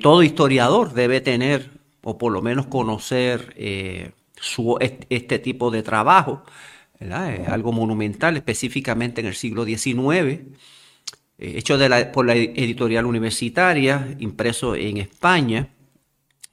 todo 0.02 0.23
historiador 0.23 0.95
debe 0.95 1.21
tener, 1.21 1.71
o 2.02 2.17
por 2.17 2.33
lo 2.33 2.40
menos 2.40 2.67
conocer, 2.67 3.55
este 5.11 5.38
tipo 5.38 5.71
de 5.71 5.83
trabajo, 5.83 6.43
es 7.00 7.49
algo 7.49 7.73
monumental, 7.73 8.37
específicamente 8.37 9.21
en 9.21 9.26
el 9.26 9.35
siglo 9.35 9.64
XIX, 9.64 10.43
eh, 11.38 11.57
hecho 11.57 11.79
por 12.12 12.26
la 12.26 12.35
editorial 12.35 13.07
universitaria, 13.07 14.14
impreso 14.19 14.75
en 14.75 14.99
España, 14.99 15.71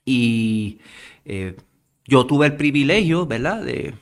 y 0.06 0.80
eh, 1.26 1.58
yo 2.06 2.26
tuve 2.26 2.46
el 2.48 2.56
privilegio, 2.56 3.26
¿verdad?, 3.26 3.62
de, 3.64 3.96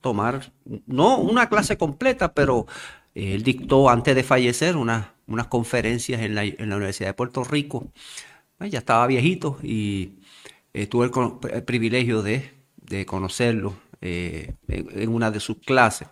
tomar, 0.00 0.52
no 0.86 1.18
una 1.18 1.48
clase 1.48 1.76
completa, 1.76 2.32
pero 2.32 2.66
eh, 3.14 3.34
él 3.34 3.42
dictó 3.42 3.90
antes 3.90 4.14
de 4.14 4.22
fallecer 4.22 4.76
unas 4.76 5.06
conferencias 5.48 6.20
en 6.22 6.34
la, 6.34 6.42
Universidad 6.42 7.10
de 7.10 7.14
Puerto 7.14 7.44
Rico. 7.44 7.92
ya 8.60 8.78
estaba 8.78 9.06
viejito 9.06 9.58
y 9.62 10.18
tuve 10.88 11.10
el 11.52 11.64
privilegio 11.64 12.22
de 12.22 12.60
de 12.90 13.06
conocerlo 13.06 13.74
eh, 14.00 14.54
en, 14.68 15.08
una 15.08 15.30
de 15.30 15.40
sus 15.40 15.58
clases. 15.58 16.08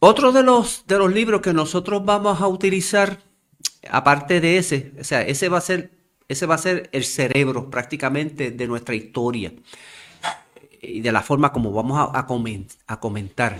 Otro 0.00 0.32
de 0.32 0.42
los, 0.42 0.84
de 0.86 0.98
los 0.98 1.10
libros 1.10 1.40
que 1.40 1.54
nosotros 1.54 2.04
vamos 2.04 2.40
a 2.42 2.48
utilizar, 2.48 3.20
aparte 3.88 4.40
de 4.40 4.58
ese, 4.58 4.92
o 5.00 5.04
sea, 5.04 5.22
ese 5.22 5.48
va 5.48 5.58
a 5.58 5.62
ser, 5.62 5.92
ese 6.28 6.44
va 6.44 6.56
a 6.56 6.58
ser 6.58 6.90
el 6.92 7.04
cerebro 7.04 7.70
prácticamente 7.70 8.50
de 8.50 8.66
nuestra 8.66 8.94
historia 8.94 9.52
y 10.82 11.00
de 11.00 11.12
la 11.12 11.22
forma 11.22 11.52
como 11.52 11.72
vamos 11.72 11.96
a, 11.98 12.18
a, 12.18 12.26
comentar. 13.00 13.56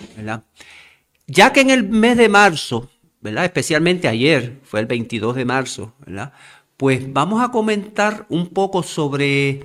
Ya 1.26 1.52
que 1.52 1.60
en 1.60 1.70
el 1.70 1.88
mes 1.88 2.18
de 2.18 2.28
marzo, 2.28 2.90
¿verdad? 3.24 3.46
Especialmente 3.46 4.06
ayer, 4.06 4.60
fue 4.64 4.80
el 4.80 4.86
22 4.86 5.34
de 5.34 5.46
marzo, 5.46 5.94
¿verdad? 6.04 6.34
Pues 6.76 7.10
vamos 7.10 7.42
a 7.42 7.50
comentar 7.50 8.26
un 8.28 8.50
poco 8.50 8.82
sobre 8.82 9.62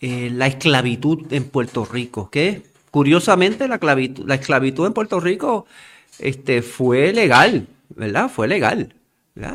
eh, 0.00 0.30
la 0.30 0.46
esclavitud 0.46 1.32
en 1.32 1.44
Puerto 1.44 1.86
Rico, 1.86 2.28
que 2.30 2.64
curiosamente 2.90 3.66
la, 3.66 3.80
la 4.26 4.34
esclavitud 4.34 4.86
en 4.86 4.92
Puerto 4.92 5.20
Rico 5.20 5.64
este, 6.18 6.60
fue 6.60 7.14
legal, 7.14 7.66
¿verdad? 7.88 8.30
Fue 8.30 8.46
legal. 8.46 8.94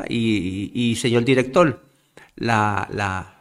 Y, 0.10 0.98
señor 1.00 1.24
director, 1.24 1.84
la, 2.36 2.90
la, 2.92 3.36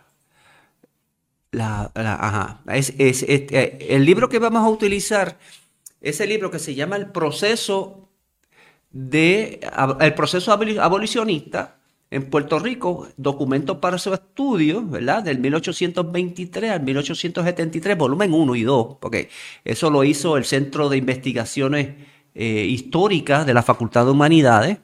este, 2.68 3.94
el 3.94 4.04
libro 4.04 4.28
que 4.28 4.38
vamos 4.38 4.62
a 4.62 4.68
utilizar 4.68 5.38
es 6.02 6.20
el 6.20 6.28
libro 6.28 6.50
que 6.50 6.58
se 6.58 6.74
llama 6.74 6.96
El 6.96 7.06
proceso 7.06 8.05
de 8.96 9.60
el 10.00 10.14
proceso 10.14 10.52
abolicionista 10.52 11.76
en 12.10 12.30
Puerto 12.30 12.58
Rico, 12.58 13.08
documentos 13.16 13.78
para 13.78 13.98
su 13.98 14.14
estudio, 14.14 14.82
¿verdad? 14.86 15.22
Del 15.22 15.38
1823 15.38 16.70
al 16.70 16.82
1873, 16.82 17.98
volumen 17.98 18.32
1 18.32 18.54
y 18.54 18.62
2, 18.62 18.96
porque 19.00 19.28
eso 19.64 19.90
lo 19.90 20.02
hizo 20.02 20.36
el 20.36 20.44
Centro 20.44 20.88
de 20.88 20.96
Investigaciones 20.96 21.88
eh, 22.34 22.66
Históricas 22.68 23.44
de 23.44 23.52
la 23.52 23.62
Facultad 23.62 24.06
de 24.06 24.12
Humanidades 24.12 24.78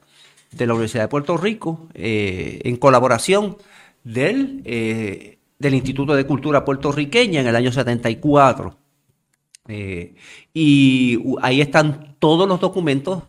de 0.50 0.66
la 0.66 0.75
Universidad 0.75 1.04
de 1.04 1.09
Puerto 1.09 1.38
Rico, 1.38 1.88
eh, 1.95 2.61
en 2.64 2.76
colaboración 2.76 3.57
del, 4.04 4.61
eh, 4.66 5.38
del 5.59 5.75
Instituto 5.75 6.14
de 6.14 6.26
Cultura 6.26 6.64
Puertorriqueña 6.64 7.40
en 7.40 7.47
el 7.47 7.57
año 7.57 7.73
74. 7.73 8.76
y 10.52 11.19
ahí 11.40 11.61
están 11.61 12.16
todos 12.19 12.49
los 12.49 12.61
documentos 12.61 13.23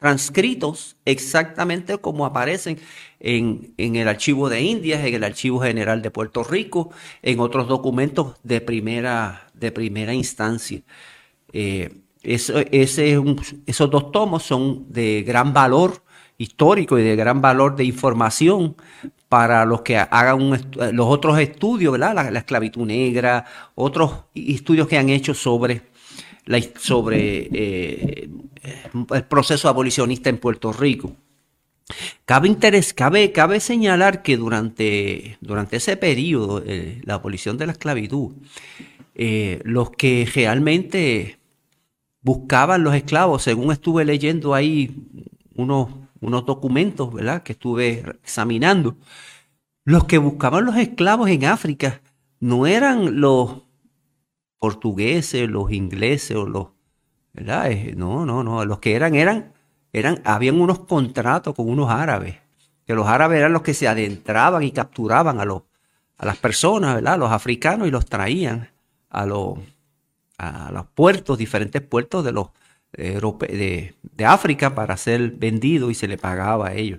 transcritos 0.00 0.96
exactamente 1.04 1.98
como 1.98 2.24
aparecen 2.26 2.78
en, 3.20 3.74
el 3.76 4.08
archivo 4.08 4.48
de 4.48 4.62
Indias, 4.62 5.04
en 5.04 5.14
el 5.14 5.24
archivo 5.24 5.60
general 5.60 6.02
de 6.02 6.10
Puerto 6.10 6.42
Rico, 6.42 6.90
en 7.22 7.38
otros 7.38 7.68
documentos 7.68 8.36
de 8.42 8.60
primera, 8.60 9.48
de 9.54 9.70
primera 9.70 10.14
instancia. 10.14 10.82
Eh, 11.52 12.00
ese 12.22 13.22
esos 13.66 13.90
dos 13.90 14.10
tomos 14.12 14.42
son 14.42 14.92
de 14.92 15.22
gran 15.22 15.52
valor 15.52 16.02
histórico 16.38 16.98
y 16.98 17.02
de 17.02 17.16
gran 17.16 17.40
valor 17.42 17.76
de 17.76 17.84
información 17.84 18.76
para 19.28 19.64
los 19.64 19.82
que 19.82 19.98
hagan 19.98 20.50
los 20.92 21.06
otros 21.06 21.38
estudios, 21.38 21.92
¿verdad? 21.92 22.30
La, 22.32 22.38
esclavitud 22.38 22.86
negra, 22.86 23.44
otros 23.74 24.24
estudios 24.34 24.88
que 24.88 24.98
han 24.98 25.10
hecho 25.10 25.34
sobre, 25.34 25.82
sobre 26.78 27.48
eh, 27.52 28.30
el 29.10 29.24
proceso 29.24 29.68
abolicionista 29.68 30.30
en 30.30 30.38
Puerto 30.38 30.72
Rico. 30.72 31.14
Cabe, 32.24 32.48
interés, 32.48 32.94
cabe, 32.94 33.32
cabe 33.32 33.60
señalar 33.60 34.22
que 34.22 34.36
durante, 34.36 35.38
durante 35.40 35.76
ese 35.76 35.96
periodo, 35.96 36.62
eh, 36.64 37.00
la 37.04 37.14
abolición 37.14 37.58
de 37.58 37.66
la 37.66 37.72
esclavitud, 37.72 38.34
eh, 39.14 39.60
los 39.64 39.90
que 39.90 40.28
realmente 40.32 41.38
buscaban 42.22 42.84
los 42.84 42.94
esclavos, 42.94 43.42
según 43.42 43.72
estuve 43.72 44.04
leyendo 44.04 44.54
ahí 44.54 44.94
unos, 45.54 45.88
unos 46.20 46.46
documentos, 46.46 47.12
¿verdad? 47.12 47.42
Que 47.42 47.52
estuve 47.52 48.04
examinando, 48.22 48.96
los 49.84 50.04
que 50.04 50.18
buscaban 50.18 50.66
los 50.66 50.76
esclavos 50.76 51.28
en 51.30 51.44
África 51.46 52.02
no 52.38 52.66
eran 52.66 53.20
los 53.20 53.62
portugueses, 54.60 55.48
los 55.48 55.72
ingleses 55.72 56.36
o 56.36 56.46
los, 56.46 56.68
¿verdad? 57.32 57.68
No, 57.96 58.24
no, 58.24 58.44
no, 58.44 58.64
los 58.64 58.78
que 58.78 58.94
eran 58.94 59.16
eran 59.16 59.54
eran, 59.92 60.20
habían 60.24 60.60
unos 60.60 60.80
contratos 60.80 61.54
con 61.54 61.68
unos 61.68 61.90
árabes, 61.90 62.36
que 62.86 62.94
los 62.94 63.06
árabes 63.06 63.38
eran 63.38 63.52
los 63.52 63.62
que 63.62 63.74
se 63.74 63.88
adentraban 63.88 64.62
y 64.62 64.70
capturaban 64.70 65.40
a, 65.40 65.44
los, 65.44 65.62
a 66.16 66.26
las 66.26 66.36
personas, 66.36 66.94
¿verdad? 66.96 67.18
los 67.18 67.32
africanos, 67.32 67.88
y 67.88 67.90
los 67.90 68.06
traían 68.06 68.68
a 69.10 69.26
los, 69.26 69.58
a 70.38 70.70
los 70.72 70.86
puertos, 70.86 71.38
diferentes 71.38 71.82
puertos 71.82 72.24
de 72.24 72.32
los 72.32 72.48
de, 72.92 73.94
de, 74.02 74.24
África 74.24 74.74
para 74.74 74.96
ser 74.96 75.30
vendido 75.30 75.92
y 75.92 75.94
se 75.94 76.08
le 76.08 76.18
pagaba 76.18 76.68
a 76.68 76.74
ellos. 76.74 76.98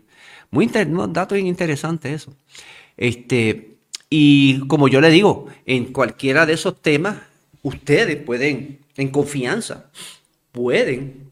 Muy 0.49 0.71
un 0.73 1.11
dato 1.11 1.35
bien 1.35 1.47
interesante 1.47 2.13
eso. 2.13 2.33
Este, 2.95 3.75
y 4.09 4.65
como 4.67 4.87
yo 4.87 5.01
le 5.01 5.09
digo, 5.09 5.47
en 5.65 5.91
cualquiera 5.91 6.45
de 6.45 6.53
esos 6.53 6.81
temas, 6.81 7.17
ustedes 7.63 8.17
pueden, 8.17 8.79
en 8.95 9.09
confianza, 9.09 9.89
pueden 10.51 11.31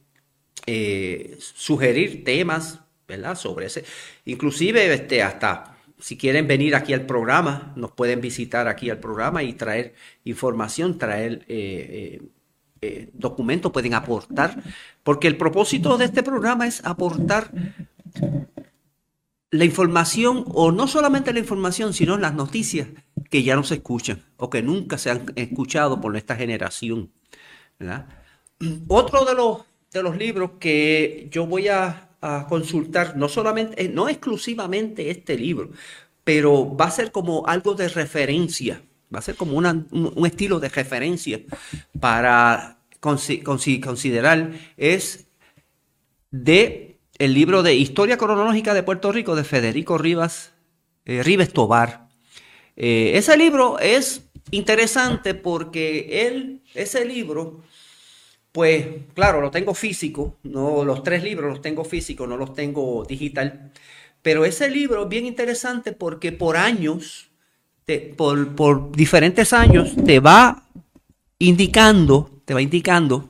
eh, 0.66 1.38
sugerir 1.40 2.24
temas, 2.24 2.80
¿verdad? 3.08 3.36
Sobre 3.36 3.68
ese. 3.68 3.84
Inclusive 4.26 4.94
este, 4.94 5.24
hasta 5.24 5.78
si 6.00 6.18
quieren 6.18 6.48
venir 6.48 6.76
aquí 6.76 6.94
al 6.94 7.06
programa, 7.06 7.74
nos 7.76 7.92
pueden 7.92 8.22
visitar 8.22 8.68
aquí 8.68 8.90
al 8.90 9.00
programa 9.00 9.44
y 9.44 9.54
traer 9.54 9.94
información, 10.24 10.98
traer 10.98 11.44
eh, 11.50 12.22
eh, 12.82 13.10
documentos, 13.14 13.72
pueden 13.74 13.94
aportar, 13.94 14.64
porque 15.04 15.28
el 15.28 15.36
propósito 15.36 15.98
de 15.98 16.06
este 16.06 16.24
programa 16.24 16.66
es 16.68 16.86
aportar 16.86 17.52
la 19.52 19.66
información, 19.66 20.46
o 20.48 20.72
no 20.72 20.88
solamente 20.88 21.34
la 21.34 21.40
información, 21.40 21.94
sino 21.94 22.18
las 22.18 22.34
noticias 22.34 22.88
que 23.30 23.44
ya 23.44 23.56
no 23.56 23.64
se 23.64 23.76
escuchan 23.76 24.24
o 24.38 24.50
que 24.50 24.62
nunca 24.62 24.98
se 24.98 25.10
han 25.10 25.26
escuchado 25.36 26.00
por 26.00 26.16
esta 26.16 26.36
generación. 26.36 27.12
Otro 28.88 29.26
de 29.26 29.34
los, 29.34 29.60
de 29.92 30.04
los 30.04 30.18
libros 30.18 30.52
que 30.60 31.28
yo 31.32 31.46
voy 31.46 31.68
a, 31.68 32.06
consultar, 32.50 33.16
no 33.16 33.30
solamente, 33.30 33.82
eh, 33.82 33.88
no 33.88 34.10
exclusivamente 34.10 35.10
este 35.10 35.38
libro, 35.38 35.70
pero 36.26 36.76
va 36.76 36.86
a 36.86 36.92
ser 36.92 37.14
como 37.14 37.48
algo 37.48 37.76
de 37.76 37.88
referencia, 37.88 38.84
va 39.14 39.20
a 39.20 39.22
ser 39.22 39.38
como 39.38 39.58
un, 39.58 40.26
estilo 40.26 40.60
de 40.60 40.68
referencia 40.68 41.40
para 41.98 42.82
considerar, 43.00 44.52
es 44.76 45.28
de 46.30 46.89
el 47.20 47.34
libro 47.34 47.64
de 47.64 47.76
Historia 47.76 48.18
Cronológica 48.18 48.74
de 48.74 48.82
Puerto 48.82 49.12
Rico 49.12 49.36
de 49.36 49.44
Federico 49.44 49.98
Rivas, 49.98 50.54
eh, 51.06 51.22
Rives 51.22 51.52
Tobar. 51.52 52.08
Eh, 52.78 53.12
ese 53.16 53.38
libro 53.38 53.78
es 53.78 54.24
interesante 54.52 55.34
porque 55.34 56.26
él, 56.28 56.62
ese 56.74 57.04
libro, 57.04 57.62
pues 58.54 58.88
claro, 59.14 59.42
lo 59.42 59.52
tengo 59.52 59.74
físico, 59.74 60.38
no 60.44 60.86
los 60.86 61.04
tres 61.04 61.22
libros 61.22 61.52
los 61.52 61.62
tengo 61.62 61.84
físico, 61.84 62.26
no 62.26 62.38
los 62.38 62.54
tengo 62.54 63.04
digital, 63.06 63.74
pero 64.22 64.46
ese 64.46 64.70
libro 64.70 65.04
es 65.04 65.10
bien 65.10 65.26
interesante 65.26 65.92
porque 65.92 66.32
por 66.32 66.56
años, 66.56 67.30
por, 68.16 68.56
por 68.56 68.92
diferentes 68.94 69.52
años, 69.52 69.94
te 70.06 70.22
va 70.22 70.64
indicando, 71.38 72.42
te 72.46 72.54
va 72.54 72.62
indicando 72.62 73.30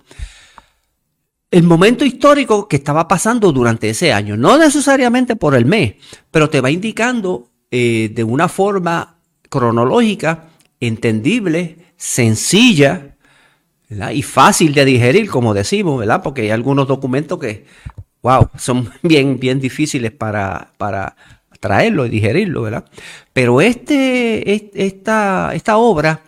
el 1.52 1.64
momento 1.64 2.06
histórico 2.06 2.68
que 2.68 2.76
estaba 2.78 3.08
pasando 3.08 3.52
durante 3.52 3.90
ese 3.90 4.14
año. 4.14 4.38
No 4.38 4.58
necesariamente 4.58 5.36
por 5.36 5.56
el 5.56 5.66
mes, 5.66 5.96
pero 6.32 6.50
te 6.50 6.62
va 6.62 6.72
indicando 6.72 7.50
eh, 7.72 8.12
de 8.14 8.24
una 8.24 8.48
forma 8.48 9.18
cronológica, 9.50 10.50
entendible, 10.80 11.94
sencilla 11.98 13.16
y 14.14 14.22
fácil 14.22 14.74
de 14.74 14.86
digerir, 14.86 15.30
como 15.30 15.54
decimos, 15.54 16.00
¿verdad? 16.00 16.22
Porque 16.22 16.44
hay 16.44 16.50
algunos 16.52 16.88
documentos 16.88 17.40
que, 17.40 17.66
wow, 18.22 18.50
son 18.58 18.92
bien, 19.02 19.40
bien 19.40 19.60
difíciles 19.60 20.12
para, 20.12 20.74
para 20.78 21.16
traerlo 21.60 22.06
y 22.06 22.10
digerirlo, 22.10 22.62
¿verdad? 22.62 22.86
Pero 23.34 23.62
este, 23.62 24.86
esta, 24.86 25.52
esta 25.56 25.78
obra 25.78 26.22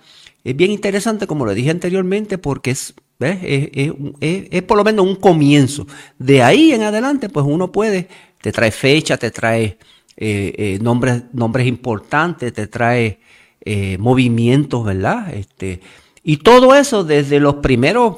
es 0.43 0.55
bien 0.55 0.71
interesante, 0.71 1.27
como 1.27 1.45
le 1.45 1.53
dije 1.53 1.69
anteriormente, 1.69 2.39
porque 2.39 2.71
es 2.71 2.95
es, 3.23 4.61
por 4.63 4.77
lo 4.77 4.83
menos 4.83 5.05
un 5.05 5.15
comienzo. 5.15 5.87
De 6.17 6.41
ahí 6.43 6.71
en 6.73 6.83
adelante, 6.83 7.29
pues 7.29 7.45
uno 7.47 7.71
puede, 7.71 8.07
te 8.41 8.51
trae 8.51 8.71
fecha, 8.71 9.17
te 9.17 9.31
trae 9.31 9.77
eh, 10.17 10.53
eh, 10.57 10.79
nombres, 10.81 11.23
nombres 11.34 11.67
importantes, 11.67 12.53
te 12.53 12.67
trae 12.67 13.19
eh, 13.62 13.97
movimientos, 13.97 14.84
¿verdad? 14.86 15.34
Este, 15.34 15.81
y 16.23 16.38
todo 16.38 16.75
eso 16.75 17.03
desde 17.03 17.39
los 17.39 17.55
primeros 17.55 18.17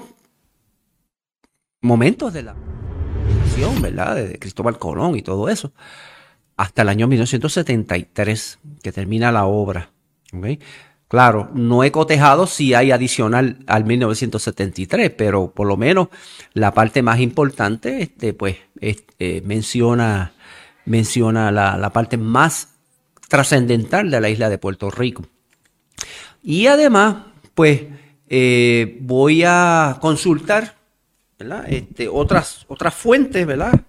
momentos 1.81 2.33
de 2.33 2.43
la 2.43 2.55
nación, 3.39 3.81
¿verdad? 3.81 4.15
De 4.15 4.39
Cristóbal 4.39 4.77
Colón 4.79 5.15
y 5.15 5.21
todo 5.21 5.49
eso, 5.49 5.73
hasta 6.57 6.81
el 6.81 6.89
año 6.89 7.07
1973, 7.07 8.59
que 8.81 8.91
termina 8.91 9.31
la 9.31 9.45
obra. 9.45 9.91
Claro, 11.13 11.51
no 11.53 11.83
he 11.83 11.91
cotejado 11.91 12.47
si 12.47 12.73
hay 12.73 12.89
adicional 12.89 13.59
al 13.67 13.85
1973, 13.85 15.11
pero 15.11 15.51
por 15.51 15.67
lo 15.67 15.77
menos 15.77 16.07
la 16.53 16.73
parte 16.73 17.03
más 17.03 17.19
importante, 17.19 18.01
este, 18.01 18.33
pues, 18.33 18.57
eh, 18.81 19.43
menciona, 19.45 20.33
menciona 20.85 21.51
la, 21.51 21.87
parte 21.91 22.17
más 22.17 22.69
trascendental 23.27 24.09
de 24.09 24.21
la 24.21 24.29
isla 24.29 24.49
de 24.49 24.57
Puerto 24.57 24.89
Rico. 24.89 25.23
Y 26.41 26.65
además, 26.65 27.17
pues, 27.53 27.81
eh, 28.27 28.97
voy 29.01 29.43
a 29.45 29.99
consultar 30.01 30.77
este, 31.67 32.07
otras, 32.07 32.65
otras 32.67 32.95
fuentes, 32.95 33.45
¿verdad? 33.45 33.81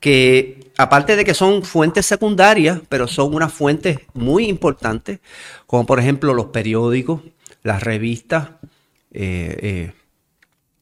Que 0.00 0.72
aparte 0.78 1.14
de 1.14 1.24
que 1.24 1.34
son 1.34 1.62
fuentes 1.62 2.06
secundarias, 2.06 2.80
pero 2.88 3.06
son 3.06 3.34
unas 3.34 3.52
fuentes 3.52 3.98
muy 4.14 4.46
importantes, 4.46 5.20
como 5.66 5.84
por 5.84 6.00
ejemplo 6.00 6.32
los 6.32 6.46
periódicos, 6.46 7.20
las 7.62 7.82
revistas. 7.82 8.48
Eh, 9.12 9.58
eh, 9.62 9.92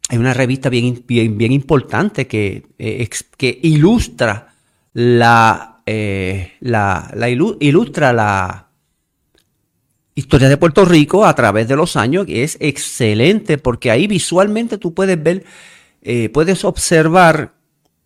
hay 0.08 0.18
una 0.18 0.32
revista 0.32 0.70
bien, 0.70 1.04
bien, 1.06 1.52
importante 1.52 2.26
que, 2.28 2.66
eh, 2.78 3.08
que 3.36 3.58
ilustra 3.62 4.54
la, 4.94 5.82
la, 6.60 7.28
ilustra 7.58 8.12
la 8.12 8.68
historia 10.14 10.48
de 10.48 10.56
Puerto 10.56 10.84
Rico 10.84 11.26
a 11.26 11.34
través 11.34 11.68
de 11.68 11.76
los 11.76 11.96
años, 11.96 12.24
que 12.24 12.44
es 12.44 12.56
excelente 12.60 13.58
porque 13.58 13.90
ahí 13.90 14.06
visualmente 14.06 14.78
tú 14.78 14.94
puedes 14.94 15.22
ver, 15.22 15.44
puedes 16.32 16.64
observar 16.64 17.57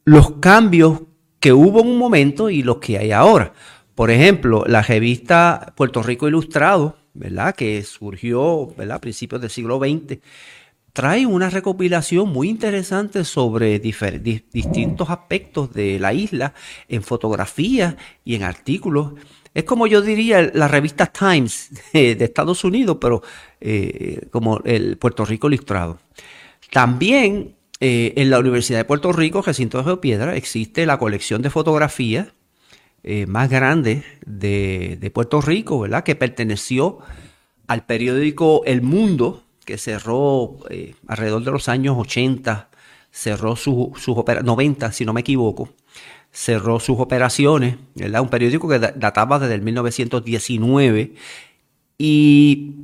los 0.04 0.32
cambios 0.32 1.02
que 1.40 1.52
hubo 1.52 1.80
en 1.80 1.88
un 1.88 1.98
momento 1.98 2.50
y 2.50 2.62
los 2.62 2.78
que 2.78 2.98
hay 2.98 3.12
ahora. 3.12 3.52
Por 3.94 4.10
ejemplo, 4.10 4.64
la 4.66 4.82
revista 4.82 5.72
Puerto 5.76 6.02
Rico 6.02 6.28
Ilustrado, 6.28 6.96
¿verdad? 7.14 7.54
Que 7.54 7.82
surgió, 7.82 8.68
¿verdad? 8.76 8.96
A 8.96 9.00
principios 9.00 9.40
del 9.40 9.50
siglo 9.50 9.78
XX, 9.78 10.18
trae 10.92 11.26
una 11.26 11.50
recopilación 11.50 12.28
muy 12.28 12.48
interesante 12.48 13.24
sobre 13.24 13.78
distintos 13.78 15.10
aspectos 15.10 15.72
de 15.72 15.98
la 15.98 16.12
isla 16.12 16.54
en 16.88 17.02
fotografías 17.02 17.96
y 18.24 18.34
en 18.34 18.42
artículos. 18.44 19.14
Es 19.54 19.64
como 19.64 19.86
yo 19.86 20.00
diría 20.00 20.50
la 20.54 20.68
revista 20.68 21.06
Times 21.06 21.70
de, 21.92 22.12
Estados 22.12 22.64
Unidos, 22.64 22.98
pero 23.00 23.22
eh, 23.60 24.28
como 24.30 24.60
el 24.64 24.96
Puerto 24.96 25.24
Rico 25.24 25.48
Ilustrado. 25.48 25.98
También 26.70 27.56
eh, 27.84 28.12
en 28.22 28.30
la 28.30 28.38
Universidad 28.38 28.78
de 28.78 28.84
Puerto 28.84 29.12
Rico, 29.12 29.42
Recinto 29.42 29.82
de 29.82 29.96
Piedra, 29.96 30.36
existe 30.36 30.86
la 30.86 30.98
colección 30.98 31.42
de 31.42 31.50
fotografías 31.50 32.28
eh, 33.02 33.26
más 33.26 33.50
grande 33.50 34.04
de, 34.24 35.10
Puerto 35.12 35.40
Rico, 35.40 35.80
¿verdad? 35.80 36.04
Que 36.04 36.14
perteneció 36.14 37.00
al 37.66 37.84
periódico 37.84 38.62
El 38.66 38.82
Mundo, 38.82 39.42
que 39.64 39.78
cerró 39.78 40.58
eh, 40.70 40.94
alrededor 41.08 41.42
de 41.42 41.50
los 41.50 41.68
años 41.68 41.96
80, 41.98 42.70
cerró 43.10 43.56
sus 43.56 44.08
operaciones, 44.10 44.46
90 44.46 44.92
si 44.92 45.04
no 45.04 45.12
me 45.12 45.22
equivoco, 45.22 45.68
cerró 46.30 46.78
sus 46.78 47.00
operaciones, 47.00 47.78
¿verdad? 47.96 48.22
Un 48.22 48.28
periódico 48.28 48.68
que 48.68 48.78
databa 48.78 49.40
desde 49.40 49.56
el 49.56 49.62
1919 49.62 51.14
y 51.98 52.74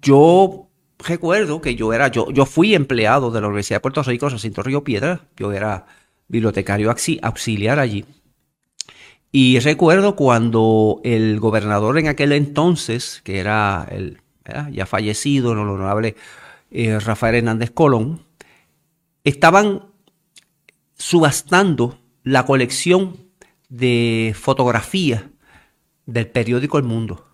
yo 0.00 0.68
recuerdo 1.06 1.60
que 1.60 1.74
yo 1.74 1.92
era, 1.92 2.08
yo, 2.08 2.30
yo 2.30 2.46
fui 2.46 2.74
empleado 2.74 3.30
de 3.30 3.40
la 3.40 3.48
Universidad 3.48 3.76
de 3.76 3.80
Puerto 3.82 4.02
Rico, 4.02 4.30
Jacinto 4.30 4.62
Río 4.62 4.84
Piedra, 4.84 5.28
yo 5.36 5.52
era 5.52 5.86
bibliotecario 6.28 6.94
auxiliar 7.22 7.78
allí. 7.78 8.04
Y 9.30 9.58
recuerdo 9.60 10.14
cuando 10.14 11.00
el 11.04 11.40
gobernador 11.40 11.98
en 11.98 12.08
aquel 12.08 12.32
entonces, 12.32 13.22
que 13.24 13.38
era 13.38 13.86
el 13.90 14.18
ya 14.70 14.86
fallecido, 14.86 15.52
el 15.52 15.58
honorable 15.58 16.16
eh, 16.70 16.98
Rafael 16.98 17.36
Hernández 17.36 17.70
Colón, 17.70 18.22
estaban 19.24 19.86
subastando 20.94 21.98
la 22.24 22.44
colección 22.44 23.16
de 23.68 24.34
fotografías 24.38 25.24
del 26.06 26.26
periódico 26.26 26.78
El 26.78 26.84
Mundo. 26.84 27.24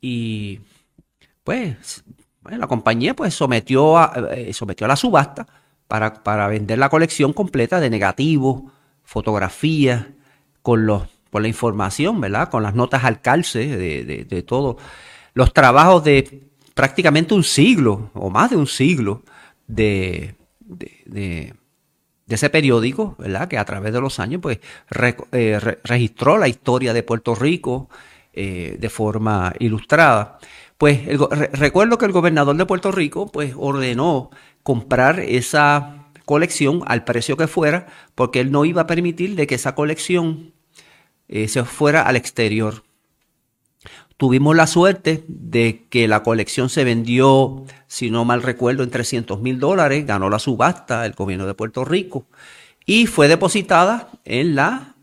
Y 0.00 0.60
pues 1.42 2.04
la 2.56 2.66
compañía 2.66 3.14
pues 3.14 3.34
sometió 3.34 3.98
a, 3.98 4.12
eh, 4.32 4.52
sometió 4.52 4.84
a 4.86 4.88
la 4.88 4.96
subasta 4.96 5.46
para, 5.86 6.22
para, 6.22 6.48
vender 6.48 6.78
la 6.78 6.88
colección 6.88 7.32
completa 7.32 7.80
de 7.80 7.90
negativos, 7.90 8.62
fotografías, 9.04 10.06
con, 10.62 10.86
con 11.30 11.42
la 11.42 11.48
información, 11.48 12.20
¿verdad? 12.20 12.50
Con 12.50 12.62
las 12.62 12.74
notas 12.74 13.04
al 13.04 13.20
calce 13.20 13.66
de, 13.66 14.04
de, 14.04 14.24
de 14.24 14.42
todo. 14.42 14.76
Los 15.34 15.52
trabajos 15.52 16.04
de 16.04 16.48
prácticamente 16.74 17.34
un 17.34 17.42
siglo 17.42 18.10
o 18.14 18.30
más 18.30 18.50
de 18.50 18.56
un 18.56 18.68
siglo 18.68 19.22
de, 19.66 20.36
de, 21.06 21.54
ese 22.28 22.50
periódico, 22.50 23.16
¿verdad? 23.18 23.48
Que 23.48 23.58
a 23.58 23.64
través 23.64 23.92
de 23.92 24.00
los 24.00 24.20
años, 24.20 24.40
pues, 24.40 24.60
eh, 25.32 25.58
registró 25.82 26.38
la 26.38 26.46
historia 26.46 26.92
de 26.92 27.02
Puerto 27.02 27.34
Rico 27.34 27.88
eh, 28.32 28.76
de 28.78 28.88
forma 28.90 29.52
ilustrada. 29.58 30.38
Pues 30.78 31.00
recuerdo 31.52 31.98
que 31.98 32.06
el 32.06 32.12
gobernador 32.12 32.56
de 32.56 32.64
Puerto 32.64 32.92
Rico, 32.92 33.26
pues, 33.26 33.52
ordenó 33.56 34.30
comprar 34.62 35.18
esa 35.18 36.08
colección 36.24 36.82
al 36.86 37.04
precio 37.04 37.36
que 37.36 37.48
fuera, 37.48 37.86
porque 38.14 38.40
él 38.40 38.52
no 38.52 38.64
iba 38.64 38.82
a 38.82 38.86
permitir 38.86 39.34
de 39.34 39.46
que 39.48 39.56
esa 39.56 39.74
colección 39.74 40.52
eh, 41.26 41.48
se 41.48 41.64
fuera 41.64 42.02
al 42.02 42.14
exterior. 42.14 42.84
Tuvimos 44.16 44.54
la 44.54 44.66
suerte 44.66 45.24
de 45.26 45.86
que 45.90 46.06
la 46.06 46.22
colección 46.22 46.68
se 46.68 46.84
vendió, 46.84 47.64
si 47.86 48.10
no 48.10 48.24
mal 48.24 48.42
recuerdo, 48.42 48.82
en 48.82 48.90
300 48.90 49.40
mil 49.40 49.58
dólares, 49.58 50.06
ganó 50.06 50.30
la 50.30 50.38
subasta 50.38 51.06
el 51.06 51.12
gobierno 51.12 51.46
de 51.46 51.54
Puerto 51.54 51.84
Rico 51.84 52.26
y 52.84 53.06
fue 53.06 53.28
depositada 53.28 54.08
en 54.24 54.54
la 54.54 54.96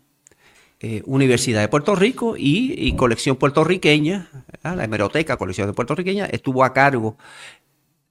eh, 0.78 1.02
Universidad 1.06 1.62
de 1.62 1.68
Puerto 1.68 1.94
Rico 1.94 2.34
y, 2.36 2.92
colección 2.96 3.36
puertorriqueña, 3.36 4.28
la 4.62 4.84
hemeroteca, 4.84 5.38
colección 5.38 5.68
de 5.68 5.72
puertorriqueña, 5.72 6.26
estuvo 6.26 6.64
a 6.64 6.74
cargo 6.74 7.16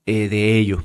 eh, 0.08 0.28
de 0.30 0.58
ello. 0.58 0.84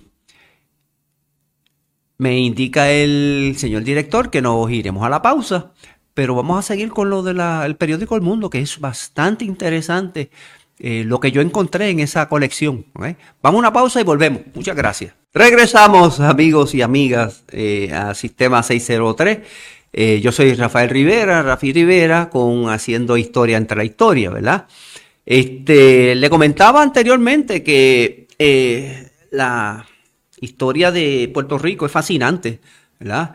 Me 2.19 2.39
indica 2.39 2.91
el 2.91 3.55
señor 3.57 3.83
director 3.83 4.29
que 4.29 4.43
nos 4.43 4.71
iremos 4.71 5.03
a 5.05 5.09
la 5.09 5.23
pausa 5.23 5.73
pero 6.13 6.35
vamos 6.35 6.59
a 6.59 6.63
seguir 6.63 6.91
con 6.91 7.09
lo 7.09 7.23
del 7.23 7.77
periódico 7.77 8.15
El 8.15 8.21
Mundo, 8.21 8.51
que 8.51 8.61
es 8.61 8.79
bastante 8.79 9.47
interesante 9.47 10.31
eh, 10.79 11.03
lo 11.07 11.19
que 11.19 11.33
yo 11.33 11.41
encontré 11.41 11.89
en 11.89 12.01
esa 12.01 12.29
colección. 12.29 12.85
Vamos 12.95 13.17
a 13.43 13.59
una 13.59 13.73
pausa 13.73 14.03
y 14.03 14.05
volvemos. 14.05 14.43
Muchas 14.53 14.77
gracias. 14.77 15.15
Regresamos, 15.33 16.21
amigos 16.21 16.75
y 16.75 16.83
amigas, 16.83 17.45
a 17.95 18.13
Sistema 18.15 18.63
603. 18.63 19.39
Eh, 19.93 20.21
yo 20.21 20.33
soy 20.33 20.55
Rafael 20.55 20.91
Rivera, 20.91 21.43
Rafi 21.43 21.73
Rivera, 21.73 22.31
con 22.31 22.69
Haciendo 22.69 23.17
Historia 23.17 23.57
entre 23.57 23.77
la 23.77 23.85
Historia, 23.85 24.31
¿verdad? 24.31 24.67
Este, 25.27 26.15
le 26.15 26.31
comentaba 26.31 26.83
anteriormente 26.83 27.63
que 27.63 28.27
la 29.31 29.87
historia 30.41 30.91
de 30.91 31.31
Puerto 31.33 31.59
Rico 31.59 31.87
es 31.87 31.93
fascinante, 31.93 32.61
¿verdad? 32.99 33.35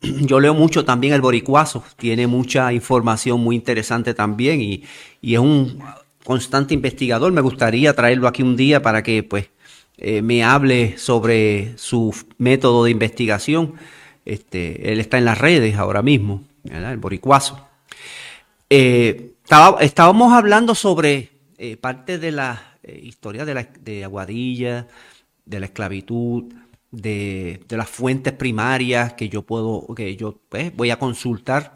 yo 0.00 0.40
leo 0.40 0.54
mucho 0.54 0.84
también 0.84 1.14
el 1.14 1.20
Boricuazo, 1.20 1.84
tiene 1.96 2.26
mucha 2.26 2.72
información 2.72 3.40
muy 3.40 3.56
interesante 3.56 4.14
también 4.14 4.60
y, 4.60 4.84
es 5.22 5.38
un 5.38 5.80
constante 6.24 6.74
investigador. 6.74 7.32
Me 7.32 7.40
gustaría 7.40 7.94
traerlo 7.94 8.28
aquí 8.28 8.42
un 8.42 8.56
día 8.56 8.82
para 8.82 9.02
que 9.02 9.22
pues 9.22 9.50
eh, 9.96 10.22
me 10.22 10.44
hable 10.44 10.96
sobre 10.98 11.76
su 11.76 12.14
método 12.38 12.84
de 12.84 12.90
investigación. 12.90 13.74
Este, 14.28 14.92
él 14.92 15.00
está 15.00 15.18
en 15.18 15.24
las 15.24 15.38
redes 15.38 15.76
ahora 15.76 16.02
mismo, 16.02 16.44
el 16.70 16.98
Boricuazo. 16.98 17.66
Eh, 18.68 19.32
estábamos 19.80 20.32
hablando 20.32 20.74
sobre 20.74 21.30
eh, 21.56 21.76
parte 21.76 22.18
de 22.18 22.32
la 22.32 22.62
historia 23.02 23.44
de, 23.44 23.54
la, 23.54 23.68
de 23.80 24.04
Aguadilla, 24.04 24.86
de 25.44 25.60
la 25.60 25.66
esclavitud, 25.66 26.44
de, 26.90 27.60
las 27.70 27.88
fuentes 27.88 28.32
primarias 28.32 29.14
que 29.14 29.28
yo 29.28 29.42
puedo, 29.42 29.86
que 29.94 30.16
yo 30.16 30.38
pues, 30.48 30.74
voy 30.74 30.90
a 30.90 30.98
consultar. 30.98 31.74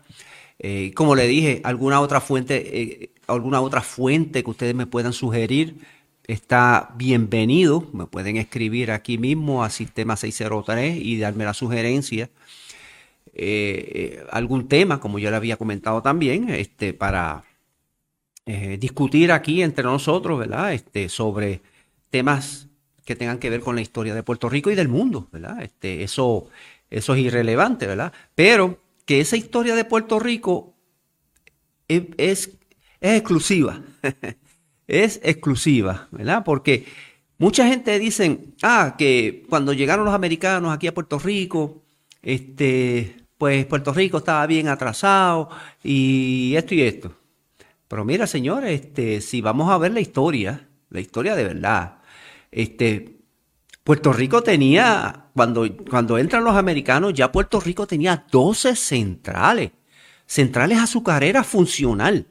Eh, 0.59 0.93
como 0.95 1.15
le 1.15 1.27
dije, 1.27 1.61
alguna 1.65 2.01
otra 2.01 2.21
fuente, 2.21 2.81
eh, 2.81 3.11
alguna 3.27 3.61
otra 3.61 3.81
fuente 3.81 4.45
que 4.45 4.51
ustedes 4.51 4.75
me 4.75 4.87
puedan 4.87 5.13
sugerir, 5.13 5.77
está 6.27 6.95
bienvenido. 6.97 7.89
Me 7.93 8.07
pueden 8.07 8.37
escribir 8.37 8.91
aquí 8.91 9.19
mismo 9.19 9.65
a 9.65 9.71
Sistema 9.71 10.17
603 10.17 10.97
y 10.97 11.19
darme 11.19 11.45
la 11.45 11.55
sugerencia. 11.55 12.31
Eh, 13.35 14.25
algún 14.31 14.69
tema, 14.69 15.01
como 15.01 15.19
yo 15.19 15.31
le 15.31 15.37
había 15.37 15.57
comentado 15.57 16.03
también, 16.03 16.51
este, 16.51 16.95
para 16.95 17.45
discutir 18.79 19.31
aquí 19.31 19.63
entre 19.63 19.85
nosotros, 19.85 20.37
¿verdad? 20.37 20.75
Este, 20.75 21.09
sobre 21.09 21.61
temas 22.11 22.69
que 23.05 23.17
tengan 23.17 23.39
que 23.39 23.51
ver 23.51 23.61
con 23.61 23.75
la 23.75 23.83
historia 23.83 24.15
de 24.15 24.23
Puerto 24.23 24.49
Rico 24.49 24.71
y 24.71 24.75
del 24.75 24.89
mundo, 24.89 25.29
¿verdad? 25.33 25.63
Este, 25.63 26.03
eso, 26.03 26.49
eso 26.91 27.15
es 27.15 27.21
irrelevante, 27.21 27.87
¿verdad? 27.87 28.13
Pero 28.35 28.79
que 29.05 29.21
esa 29.21 29.37
historia 29.37 29.75
de 29.75 29.85
Puerto 29.85 30.19
Rico 30.21 30.75
es, 31.89 32.05
es, 32.17 32.59
exclusiva, 33.01 33.83
es 34.93 35.21
exclusiva, 35.25 36.07
¿verdad? 36.11 36.45
Porque 36.45 36.85
mucha 37.39 37.67
gente 37.67 37.99
dice, 37.99 38.41
ah, 38.63 38.95
que 38.99 39.45
cuando 39.49 39.73
llegaron 39.73 40.05
los 40.05 40.15
americanos 40.15 40.73
aquí 40.73 40.87
a 40.87 40.93
Puerto 40.95 41.19
Rico, 41.19 41.83
este, 42.21 43.17
pues 43.39 43.65
Puerto 43.65 43.95
Rico 43.95 44.19
estaba 44.19 44.47
bien 44.47 44.69
atrasado 44.69 45.49
y 45.83 46.55
esto 46.57 46.75
y 46.75 46.83
esto. 46.83 47.17
Pero 47.89 48.05
mira, 48.05 48.27
señores, 48.27 48.83
este, 48.83 49.23
si 49.23 49.41
vamos 49.41 49.71
a 49.71 49.79
ver 49.79 49.93
la 49.93 50.01
historia, 50.01 50.69
la 50.91 51.01
historia 51.01 51.35
de 51.37 51.45
verdad, 51.45 51.99
este, 52.51 53.17
Puerto 53.85 54.13
Rico 54.13 54.43
tenía, 54.43 55.29
cuando, 55.35 55.67
cuando 55.89 56.19
entran 56.19 56.45
los 56.45 56.55
americanos, 56.55 57.15
ya 57.15 57.33
Puerto 57.33 57.61
Rico 57.61 57.87
tenía 57.87 58.27
12 58.31 58.77
centrales, 58.77 59.73
centrales 60.27 60.79
azucareras 60.79 61.47
funcional, 61.47 62.27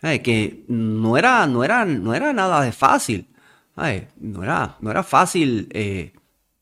que 0.00 0.64
no 0.68 1.16
era, 1.16 1.46
no, 1.46 1.64
era, 1.64 1.84
no 1.84 2.14
era 2.14 2.32
nada 2.32 2.62
de 2.62 2.72
fácil, 2.72 3.28
no, 3.76 4.42
era, 4.42 4.76
no 4.80 4.90
era 4.90 5.02
fácil 5.02 5.68
eh, 5.72 6.12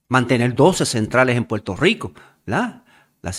mantener 0.08 0.54
12 0.54 0.86
centrales 0.86 1.36
en 1.36 1.44
Puerto 1.44 1.76
Rico, 1.76 2.12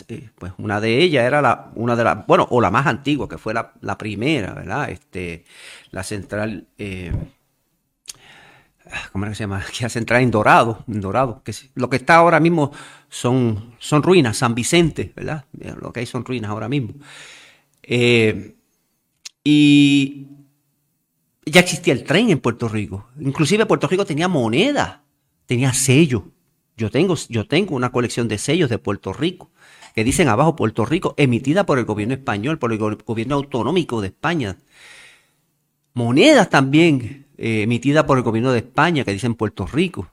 eh, 0.08 0.30
pues 0.36 0.54
una 0.58 0.82
de 0.82 1.02
ellas 1.02 1.26
era 1.26 1.42
la, 1.42 1.72
una 1.76 1.96
de 1.96 2.04
las, 2.04 2.26
bueno, 2.28 2.48
o 2.50 2.62
la 2.62 2.72
más 2.72 2.86
antigua, 2.88 3.28
que 3.28 3.38
fue 3.38 3.54
la, 3.54 3.98
primera, 3.98 4.54
¿verdad? 4.54 4.90
Este, 4.90 5.46
la 5.92 6.04
central 6.04 6.68
eh, 6.78 7.12
¿cómo 9.12 9.26
se 9.34 9.44
llama? 9.44 9.64
Que 9.78 9.86
hace 9.86 10.00
entrar 10.00 10.22
en 10.22 10.32
Dorado, 10.32 10.84
en 10.88 11.02
Dorado, 11.02 11.42
que 11.44 11.54
lo 11.76 11.90
que 11.90 11.98
está 11.98 12.16
ahora 12.16 12.40
mismo 12.40 12.72
son, 13.10 13.76
son 13.80 14.04
ruinas, 14.04 14.38
San 14.38 14.56
Vicente, 14.56 15.14
¿verdad? 15.16 15.46
Lo 15.80 15.92
que 15.94 16.02
hay 16.02 16.06
son 16.06 16.26
ruinas 16.26 16.52
ahora 16.52 16.70
mismo. 16.70 16.94
Eh, 17.84 18.56
y 19.50 20.28
ya 21.46 21.62
existía 21.62 21.94
el 21.94 22.04
tren 22.04 22.30
en 22.30 22.40
Puerto 22.40 22.68
Rico. 22.68 23.08
Inclusive 23.18 23.66
Puerto 23.66 23.88
Rico 23.88 24.06
tenía 24.06 24.28
moneda, 24.28 25.06
tenía 25.46 25.72
sello. 25.72 26.26
Yo 26.76 26.92
tengo, 26.92 27.16
yo 27.30 27.48
tengo 27.48 27.74
una 27.74 27.94
colección 27.94 28.28
de 28.28 28.40
sellos 28.40 28.70
de 28.70 28.78
Puerto 28.78 29.14
Rico 29.14 29.50
que 29.96 30.04
dicen 30.04 30.28
abajo 30.28 30.58
Puerto 30.58 30.86
Rico, 30.86 31.14
emitida 31.16 31.66
por 31.66 31.80
el 31.80 31.86
gobierno 31.86 32.14
español, 32.14 32.60
por 32.60 32.74
el 32.74 32.78
gobierno 32.78 33.36
autonómico 33.36 34.02
de 34.02 34.08
España. 34.08 34.58
Monedas 35.94 36.50
también 36.50 37.28
eh, 37.38 37.62
emitida 37.62 38.06
por 38.06 38.18
el 38.18 38.26
gobierno 38.26 38.52
de 38.52 38.60
España, 38.60 39.06
que 39.06 39.14
dice 39.14 39.28
en 39.28 39.36
Puerto 39.36 39.66
Rico. 39.66 40.12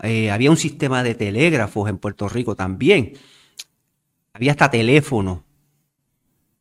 Eh, 0.00 0.30
había 0.30 0.52
un 0.52 0.56
sistema 0.56 1.02
de 1.02 1.16
telégrafos 1.16 1.90
en 1.90 1.98
Puerto 1.98 2.28
Rico 2.28 2.54
también. 2.54 3.14
Había 4.32 4.52
hasta 4.52 4.70
teléfono. 4.70 5.47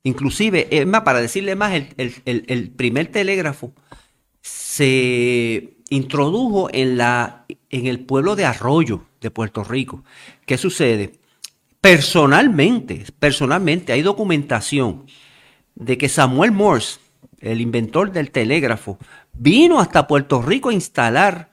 Inclusive, 0.03 0.67
es 0.71 0.86
para 0.86 1.21
decirle 1.21 1.55
más, 1.55 1.73
el, 1.73 2.71
primer 2.75 3.07
telégrafo 3.07 3.73
se 4.41 5.77
introdujo 5.89 6.69
en, 6.71 6.97
la, 6.97 7.45
en 7.69 7.88
el 7.88 7.99
pueblo 7.99 8.36
de 8.36 8.45
Arroyo 8.45 9.05
de 9.19 9.31
Puerto 9.31 9.63
Rico. 9.63 10.03
¿Qué 10.45 10.57
sucede? 10.57 11.13
Personalmente, 11.81 13.05
personalmente 13.19 13.93
hay 13.93 14.01
documentación 14.01 15.05
de 15.75 15.97
que 15.97 16.10
Samuel 16.10 16.51
Morse, 16.51 16.99
el 17.39 17.62
inventor 17.62 18.12
del 18.12 18.31
telégrafo, 18.31 18.97
vino 19.33 19.79
hasta 19.79 20.07
Puerto 20.07 20.41
Rico 20.41 20.69
a 20.69 20.73
instalar 20.73 21.49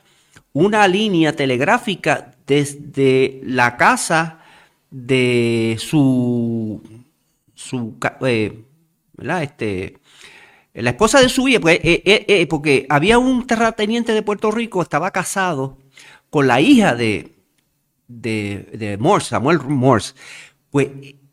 una 0.52 0.86
línea 0.88 1.34
telegráfica 1.34 2.34
desde 2.46 3.40
la 3.44 3.76
casa 3.76 4.40
de 4.90 5.76
su, 5.80 6.80
su 7.64 7.96
eh, 8.22 8.64
Este, 9.42 9.98
la 10.74 10.90
esposa 10.90 11.20
de 11.20 11.28
su 11.28 11.48
hija, 11.48 11.60
pues, 11.60 11.80
eh, 11.82 12.02
eh, 12.04 12.46
porque 12.48 12.86
había 12.88 13.18
un 13.18 13.46
terrateniente 13.46 14.12
de 14.12 14.22
Puerto 14.22 14.50
Rico, 14.50 14.82
estaba 14.82 15.10
casado 15.12 15.78
con 16.30 16.46
la 16.46 16.60
hija 16.60 16.94
de, 16.94 17.36
de, 18.08 18.96
Morse, 19.00 19.30
Samuel 19.30 19.60
Morse. 19.60 20.14
Pues 20.70 20.88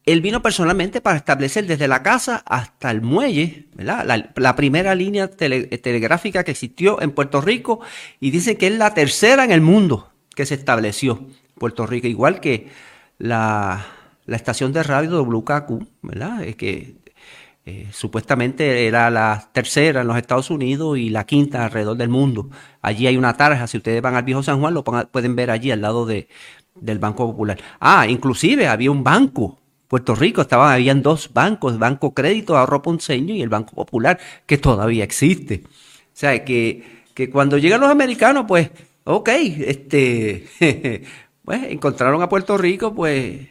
él 0.05 0.21
vino 0.21 0.41
personalmente 0.41 1.01
para 1.01 1.17
establecer 1.17 1.65
desde 1.65 1.87
la 1.87 2.03
casa 2.03 2.43
hasta 2.45 2.91
el 2.91 3.01
muelle, 3.01 3.67
La, 3.75 4.55
primera 4.55 4.95
línea 4.95 5.29
telegráfica 5.29 6.43
que 6.43 6.51
existió 6.51 7.01
en 7.01 7.11
Puerto 7.11 7.41
Rico 7.41 7.81
y 8.19 8.31
dice 8.31 8.57
que 8.57 8.67
es 8.67 8.73
la 8.77 8.93
tercera 8.93 9.43
en 9.43 9.51
el 9.51 9.61
mundo 9.61 10.11
que 10.35 10.45
se 10.45 10.55
estableció 10.55 11.27
Puerto 11.57 11.85
Rico, 11.85 12.07
igual 12.07 12.39
que 12.39 12.69
la, 13.17 13.85
estación 14.37 14.73
de 14.73 14.83
radio 14.83 15.21
WKQ, 15.23 15.87
¿verdad? 16.01 16.43
Es 16.43 16.55
que 16.55 16.99
Eh, 17.65 17.87
supuestamente 17.93 18.87
era 18.87 19.09
la 19.11 19.49
tercera 19.53 20.01
en 20.01 20.07
los 20.07 20.17
Estados 20.17 20.49
Unidos 20.49 20.97
y 20.97 21.09
la 21.09 21.25
quinta 21.25 21.65
alrededor 21.65 21.95
del 21.97 22.09
mundo. 22.09 22.49
Allí 22.81 23.07
hay 23.07 23.17
una 23.17 23.37
tarja, 23.37 23.67
si 23.67 23.77
ustedes 23.77 24.01
van 24.01 24.15
al 24.15 24.23
viejo 24.23 24.41
San 24.43 24.59
Juan, 24.59 24.73
lo 24.73 24.83
pueden 24.83 25.35
ver 25.35 25.51
allí 25.51 25.69
al 25.71 25.81
lado 25.81 26.05
de, 26.07 26.27
del 26.75 26.99
Banco 26.99 27.27
Popular. 27.27 27.59
Ah, 27.79 28.07
inclusive 28.07 28.67
había 28.67 28.91
un 28.91 29.03
banco. 29.03 29.59
Puerto 29.87 30.15
Rico 30.15 30.41
estaban, 30.41 30.73
habían 30.73 31.01
dos 31.03 31.31
bancos, 31.33 31.77
Banco 31.77 32.13
Crédito, 32.13 32.57
Ahorro 32.57 32.81
Ponceño 32.81 33.35
y 33.35 33.41
el 33.41 33.49
Banco 33.49 33.73
Popular, 33.75 34.19
que 34.45 34.57
todavía 34.57 35.03
existe. 35.03 35.63
O 35.65 35.69
sea, 36.13 36.43
que, 36.45 37.03
que 37.13 37.29
cuando 37.29 37.57
llegan 37.57 37.81
los 37.81 37.89
americanos, 37.89 38.45
pues, 38.47 38.71
ok, 39.03 39.29
este, 39.59 40.47
pues 41.43 41.63
encontraron 41.63 42.21
a 42.21 42.29
Puerto 42.29 42.57
Rico, 42.57 42.93
pues, 42.95 43.49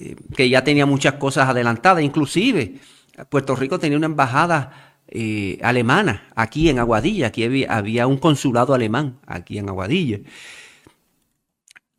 eh, 0.00 0.16
que 0.34 0.48
ya 0.48 0.64
tenía 0.64 0.86
muchas 0.86 1.14
cosas 1.14 1.46
adelantadas, 1.48 2.02
inclusive 2.02 2.80
Puerto 3.28 3.54
Rico 3.54 3.78
tenía 3.78 3.98
una 3.98 4.06
embajada 4.06 4.96
eh, 5.08 5.58
alemana 5.62 6.28
aquí 6.34 6.70
en 6.70 6.78
Aguadilla, 6.78 7.26
aquí 7.26 7.44
había, 7.68 8.06
un 8.06 8.16
consulado 8.16 8.72
alemán 8.72 9.18
aquí 9.26 9.58
en 9.58 9.68
Aguadilla. 9.68 10.20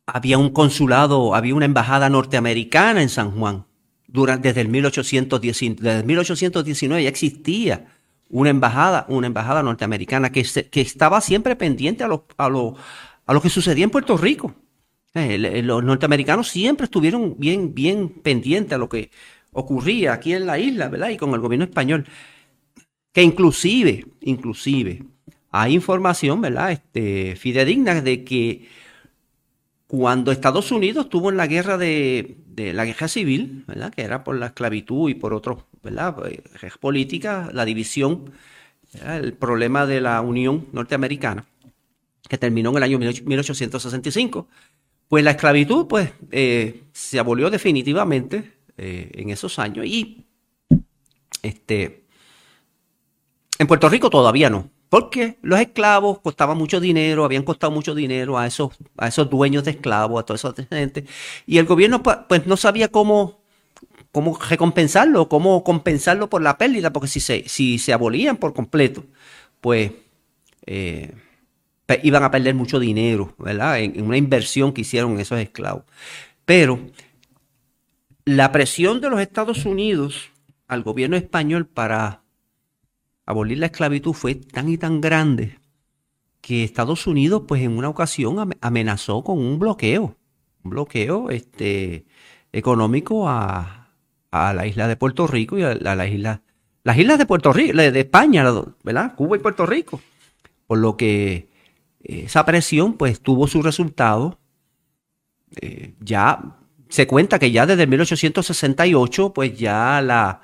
Había 0.08 0.40
un 0.40 0.50
consulado, 0.50 1.36
había 1.36 1.54
una 1.54 1.66
embajada 1.66 2.10
norteamericana 2.10 3.04
en 3.04 3.10
San 3.10 3.32
Juan. 3.32 3.66
Durante, 4.08 4.50
desde, 4.50 4.62
el 4.62 4.70
1819, 4.70 5.82
desde 5.82 6.04
1819 6.04 7.04
ya 7.04 7.10
existía 7.10 7.86
una 8.30 8.50
embajada, 8.50 9.06
una 9.10 9.28
embajada 9.28 9.62
norteamericana 9.62 10.32
que, 10.32 10.44
que 10.44 10.82
estaba 10.82 11.22
siempre 11.22 11.56
pendiente 11.56 12.04
a 12.04 12.08
lo, 12.08 12.26
a, 12.38 12.50
lo, 12.50 12.76
a 13.26 13.34
lo 13.34 13.42
que 13.42 13.50
sucedía 13.50 13.84
en 13.84 13.92
Puerto 13.92 14.18
Rico. 14.18 14.56
Eh, 15.14 15.62
los 15.64 15.84
norteamericanos 15.84 16.48
siempre 16.48 16.86
estuvieron 16.86 17.36
bien, 17.38 17.74
bien 17.74 18.10
pendientes 18.10 18.74
a 18.74 18.78
lo 18.78 18.88
que 18.88 19.12
ocurría 19.52 20.14
aquí 20.14 20.34
en 20.34 20.46
la 20.46 20.58
isla, 20.58 20.88
¿verdad? 20.88 21.10
Y 21.10 21.18
con 21.18 21.34
el 21.34 21.40
gobierno 21.42 21.66
español. 21.66 22.06
Que 23.12 23.22
inclusive, 23.22 24.06
inclusive, 24.22 25.04
hay 25.52 25.74
información, 25.74 26.40
¿verdad? 26.40 26.72
Este, 26.72 27.36
fidedigna 27.36 28.02
de 28.02 28.24
que 28.24 28.68
cuando 29.88 30.32
Estados 30.32 30.72
Unidos 30.72 31.10
tuvo 31.10 31.30
en 31.30 31.36
la 31.36 31.48
guerra 31.48 31.78
de, 31.78 32.38
la 32.56 32.86
guerra 32.86 33.10
civil, 33.10 33.66
¿verdad? 33.68 33.94
Que 33.94 34.04
era 34.04 34.24
por 34.24 34.38
la 34.38 34.48
esclavitud 34.48 35.10
y 35.10 35.16
por 35.16 35.34
otros, 35.34 35.66
¿verdad? 35.84 36.16
Eh, 36.30 36.42
política, 36.80 37.50
la 37.52 37.66
división, 37.66 38.32
el 39.06 39.34
problema 39.34 39.86
de 39.86 40.00
la 40.00 40.22
Unión 40.22 40.68
Norteamericana, 40.72 41.46
que 42.30 42.38
terminó 42.38 42.70
en 42.70 42.78
el 42.78 42.84
año 42.84 43.00
1865. 43.00 44.48
Pues 45.12 45.26
la 45.26 45.32
esclavitud, 45.32 45.88
pues, 45.88 46.10
eh, 46.32 46.84
se 46.94 47.20
abolió 47.20 47.50
definitivamente 47.50 48.54
eh, 48.78 49.12
en 49.16 49.30
esos 49.30 49.60
años. 49.60 49.86
Y 49.86 50.26
este, 51.44 52.06
en 53.60 53.68
Puerto 53.68 53.90
Rico 53.90 54.10
todavía 54.10 54.50
no, 54.50 54.70
porque 54.88 55.38
los 55.42 55.60
esclavos 55.60 56.20
costaban 56.20 56.58
mucho 56.58 56.80
dinero, 56.80 57.26
habían 57.26 57.44
costado 57.44 57.74
mucho 57.74 57.94
dinero 57.94 58.38
a 58.38 58.48
esos, 58.48 58.72
a 58.96 59.10
esos 59.10 59.30
dueños 59.30 59.66
de 59.66 59.72
esclavos, 59.72 60.22
a 60.22 60.26
toda 60.26 60.38
esa 60.38 60.54
gente, 60.70 61.04
y 61.46 61.58
el 61.58 61.66
gobierno 61.66 62.02
pues 62.02 62.48
no 62.48 62.56
sabía 62.56 62.88
cómo, 62.88 63.42
cómo 64.14 64.40
recompensarlo, 64.50 65.28
cómo 65.28 65.66
compensarlo 65.66 66.30
por 66.30 66.42
la 66.42 66.58
pérdida, 66.58 66.94
porque 66.94 67.10
si 67.10 67.20
se, 67.20 67.50
si 67.50 67.80
se 67.80 67.92
abolían 67.92 68.38
por 68.38 68.54
completo, 68.54 69.04
pues 69.60 69.92
eh, 70.66 71.14
iban 72.04 72.24
a 72.24 72.32
perder 72.32 72.56
mucho 72.56 72.80
dinero, 72.80 73.36
¿verdad? 73.38 73.80
en, 73.80 74.02
una 74.04 74.18
inversión 74.18 74.74
que 74.74 74.82
hicieron 74.82 75.20
esos 75.20 75.40
esclavos. 75.40 75.84
Pero 76.46 76.80
la 78.26 78.52
presión 78.52 79.02
de 79.02 79.10
los 79.10 79.20
Estados 79.20 79.66
Unidos 79.66 80.30
al 80.68 80.84
gobierno 80.84 81.18
español 81.18 81.68
para 81.68 82.24
abolir 83.26 83.60
la 83.60 83.68
esclavitud 83.68 84.14
fue 84.14 84.36
tan 84.36 84.70
y 84.70 84.78
tan 84.78 85.02
grande 85.02 85.60
que 86.40 86.64
Estados 86.64 87.08
Unidos, 87.08 87.44
pues 87.48 87.62
en 87.62 87.78
una 87.78 87.90
ocasión 87.90 88.54
amenazó 88.62 89.24
con 89.24 89.38
un 89.38 89.60
bloqueo, 89.60 90.16
un 90.64 90.72
bloqueo 90.72 91.30
este, 91.30 92.06
económico 92.52 93.28
a, 93.28 93.78
la 94.32 94.66
isla 94.66 94.88
de 94.88 94.96
Puerto 94.96 95.28
Rico 95.28 95.58
y 95.58 95.64
a, 95.64 95.76
la 95.76 96.08
isla, 96.08 96.42
las 96.84 96.98
islas 96.98 97.20
de 97.20 97.26
Puerto 97.26 97.52
Rico, 97.54 97.78
de 97.78 98.00
España, 98.00 98.46
¿verdad? 98.84 99.14
Cuba 99.16 99.36
y 99.36 99.40
Puerto 99.40 99.66
Rico. 99.66 100.02
Por 100.68 100.80
lo 100.80 100.96
que 100.96 101.51
esa 102.04 102.46
presión, 102.46 102.94
pues 102.94 103.20
tuvo 103.20 103.48
su 103.48 103.62
resultado. 103.62 104.40
Eh, 105.60 105.94
ya 106.00 106.58
se 106.90 107.08
cuenta 107.08 107.40
que 107.40 107.52
ya 107.52 107.66
desde 107.66 107.88
1868, 107.88 109.34
pues 109.34 109.58
ya 109.58 110.02
la, 110.02 110.42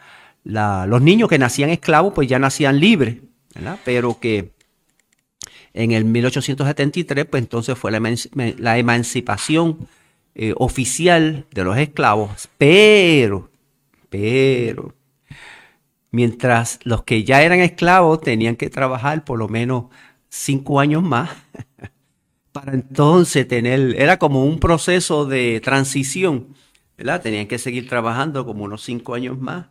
los 0.88 1.02
niños 1.02 1.30
que 1.30 1.38
nacían 1.38 1.70
esclavos, 1.70 2.14
pues 2.14 2.28
ya 2.28 2.40
nacían 2.40 2.80
libres, 2.80 3.18
¿verdad? 3.54 3.80
Pero 3.84 4.20
que 4.20 4.54
en 5.74 5.92
el 5.92 6.06
1873, 6.06 7.26
pues 7.26 7.44
entonces 7.44 7.78
fue 7.78 7.92
la, 7.92 8.78
emancipación 8.78 9.88
eh, 10.36 10.54
oficial 10.58 11.46
de 11.52 11.64
los 11.64 11.78
esclavos, 11.78 12.50
pero, 12.58 13.52
pero, 14.10 14.96
mientras 16.12 16.80
los 16.84 17.04
que 17.04 17.24
ya 17.24 17.44
eran 17.44 17.60
esclavos 17.60 18.22
tenían 18.22 18.56
que 18.56 18.70
trabajar 18.70 19.24
por 19.24 19.38
lo 19.38 19.48
menos 19.50 19.86
cinco 20.30 20.80
años 20.80 21.04
más, 21.04 21.30
para 22.52 22.74
entonces 22.74 23.48
tener, 23.48 23.96
era 24.00 24.18
como 24.18 24.44
un 24.46 24.60
proceso 24.60 25.26
de 25.26 25.60
transición, 25.62 26.56
¿verdad? 26.98 27.22
Tenían 27.22 27.48
que 27.48 27.60
seguir 27.60 27.88
trabajando 27.88 28.46
como 28.46 28.64
unos 28.64 28.84
cinco 28.84 29.14
años 29.14 29.38
más 29.40 29.68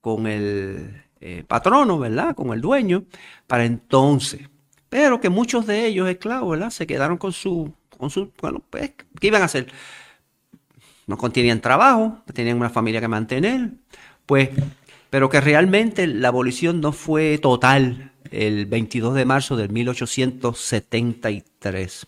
con 0.00 0.26
el 0.26 1.02
eh, 1.20 1.44
patrono, 1.46 1.98
¿verdad? 1.98 2.34
Con 2.34 2.52
el 2.52 2.60
dueño, 2.60 3.04
para 3.46 3.64
entonces. 3.64 4.48
Pero 4.88 5.20
que 5.20 5.28
muchos 5.28 5.66
de 5.66 5.86
ellos, 5.86 6.08
esclavos, 6.08 6.50
¿verdad? 6.50 6.70
Se 6.70 6.86
quedaron 6.86 7.18
con 7.18 7.32
su, 7.32 7.72
con 7.96 8.10
su, 8.10 8.32
bueno, 8.40 8.62
pues, 8.70 8.92
¿qué 9.20 9.26
iban 9.28 9.42
a 9.42 9.46
hacer? 9.46 9.68
No 11.06 11.16
contenían 11.16 11.60
trabajo, 11.60 12.22
tenían 12.32 12.56
una 12.56 12.70
familia 12.70 13.00
que 13.00 13.08
mantener, 13.08 13.70
pues, 14.26 14.50
pero 15.10 15.28
que 15.28 15.40
realmente 15.40 16.06
la 16.06 16.28
abolición 16.28 16.80
no 16.80 16.92
fue 16.92 17.38
total 17.38 18.11
el 18.30 18.66
22 18.66 19.14
de 19.14 19.24
marzo 19.24 19.56
de 19.56 19.68
1873. 19.68 22.06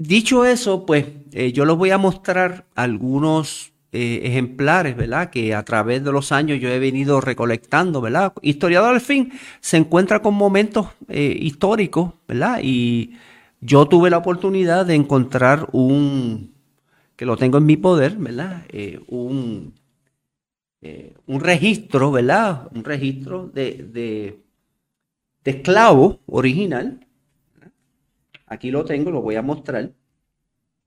Dicho 0.00 0.44
eso, 0.44 0.86
pues 0.86 1.06
eh, 1.32 1.50
yo 1.52 1.64
les 1.64 1.76
voy 1.76 1.90
a 1.90 1.98
mostrar 1.98 2.66
algunos 2.76 3.72
eh, 3.90 4.20
ejemplares, 4.22 4.96
¿verdad? 4.96 5.30
Que 5.30 5.56
a 5.56 5.64
través 5.64 6.04
de 6.04 6.12
los 6.12 6.30
años 6.30 6.60
yo 6.60 6.68
he 6.68 6.78
venido 6.78 7.20
recolectando, 7.20 8.00
¿verdad? 8.00 8.32
Historiador 8.40 8.94
al 8.94 9.00
fin 9.00 9.32
se 9.60 9.76
encuentra 9.76 10.22
con 10.22 10.34
momentos 10.34 10.86
eh, 11.08 11.36
históricos, 11.40 12.12
¿verdad? 12.28 12.60
Y 12.62 13.14
yo 13.60 13.86
tuve 13.86 14.08
la 14.08 14.18
oportunidad 14.18 14.86
de 14.86 14.94
encontrar 14.94 15.68
un, 15.72 16.54
que 17.16 17.26
lo 17.26 17.36
tengo 17.36 17.58
en 17.58 17.66
mi 17.66 17.76
poder, 17.76 18.16
¿verdad? 18.18 18.62
un, 19.08 19.74
un 21.26 21.40
registro, 21.40 22.12
¿verdad? 22.12 22.68
Un 22.74 22.84
registro 22.84 23.48
de, 23.48 23.88
de, 23.92 24.44
esclavo 25.44 26.20
original, 26.26 27.08
Aquí 28.48 28.70
lo 28.70 28.84
tengo, 28.84 29.10
lo 29.10 29.20
voy 29.20 29.36
a 29.36 29.42
mostrar. 29.42 29.92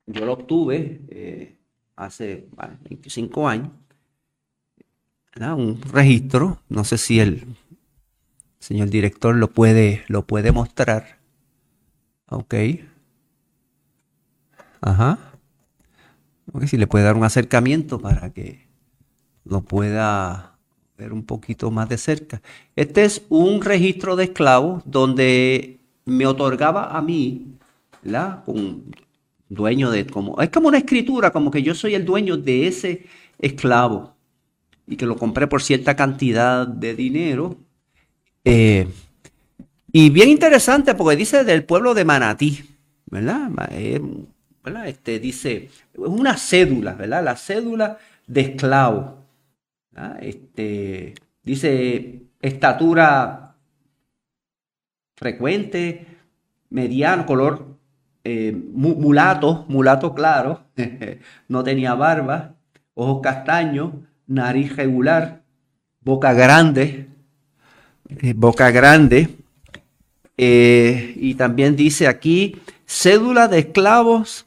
Yo 0.06 0.26
lo 0.26 0.32
obtuve 0.32 1.00
eh, 1.08 1.56
hace 1.94 2.48
25 2.88 3.48
años. 3.48 3.70
Un 5.36 5.80
registro. 5.92 6.60
No 6.68 6.84
sé 6.84 6.98
si 6.98 7.20
el 7.20 7.46
señor 8.58 8.90
director 8.90 9.34
lo 9.34 9.50
puede, 9.50 10.04
lo 10.08 10.26
puede 10.26 10.50
mostrar. 10.50 11.20
Ok. 12.28 12.54
Ajá. 14.80 15.18
Okay, 16.52 16.68
si 16.68 16.76
le 16.76 16.88
puede 16.88 17.04
dar 17.04 17.16
un 17.16 17.24
acercamiento 17.24 18.00
para 18.00 18.32
que 18.32 18.66
lo 19.44 19.62
pueda 19.62 20.56
ver 20.96 21.12
un 21.12 21.24
poquito 21.24 21.70
más 21.70 21.88
de 21.88 21.98
cerca. 21.98 22.42
Este 22.76 23.04
es 23.04 23.22
un 23.28 23.62
registro 23.62 24.16
de 24.16 24.24
esclavos 24.24 24.82
donde 24.84 25.80
me 26.04 26.26
otorgaba 26.26 26.96
a 26.96 27.02
mí, 27.02 27.56
¿verdad? 28.02 28.42
Un 28.46 28.94
dueño 29.48 29.90
de, 29.90 30.06
como, 30.06 30.40
es 30.40 30.50
como 30.50 30.68
una 30.68 30.78
escritura, 30.78 31.30
como 31.30 31.50
que 31.50 31.62
yo 31.62 31.74
soy 31.74 31.94
el 31.94 32.04
dueño 32.04 32.36
de 32.36 32.66
ese 32.66 33.06
esclavo 33.38 34.14
y 34.86 34.96
que 34.96 35.06
lo 35.06 35.16
compré 35.16 35.46
por 35.46 35.62
cierta 35.62 35.96
cantidad 35.96 36.66
de 36.66 36.94
dinero. 36.94 37.56
Eh, 38.44 38.88
y 39.92 40.10
bien 40.10 40.28
interesante 40.28 40.94
porque 40.94 41.16
dice 41.16 41.44
del 41.44 41.64
pueblo 41.64 41.94
de 41.94 42.04
Manatí, 42.04 42.64
¿verdad? 43.06 43.50
Eh, 43.72 44.00
este, 44.86 45.18
dice, 45.18 45.70
es 45.92 45.98
una 45.98 46.36
cédula, 46.36 46.94
¿verdad? 46.94 47.24
La 47.24 47.36
cédula 47.36 47.98
de 48.26 48.40
esclavo. 48.40 49.21
Este, 50.20 51.14
dice 51.42 52.22
estatura 52.40 53.56
frecuente, 55.16 56.06
mediano, 56.70 57.26
color 57.26 57.78
eh, 58.24 58.52
mulato, 58.72 59.64
mulato 59.68 60.14
claro, 60.14 60.64
no 61.48 61.62
tenía 61.62 61.94
barba, 61.94 62.54
ojos 62.94 63.20
castaños, 63.22 63.92
nariz 64.26 64.74
regular, 64.76 65.42
boca 66.00 66.32
grande, 66.32 67.08
eh, 68.08 68.32
boca 68.34 68.70
grande. 68.70 69.36
Eh, 70.36 71.14
y 71.16 71.34
también 71.34 71.76
dice 71.76 72.08
aquí, 72.08 72.60
cédula 72.86 73.48
de 73.48 73.58
esclavos 73.60 74.46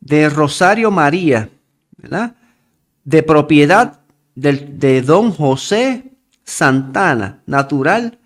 de 0.00 0.28
Rosario 0.28 0.90
María. 0.90 1.48
De 3.04 3.22
propiedad 3.22 4.00
de 4.34 5.02
don 5.02 5.32
José 5.32 6.12
Santana, 6.44 7.42
natural 7.46 8.18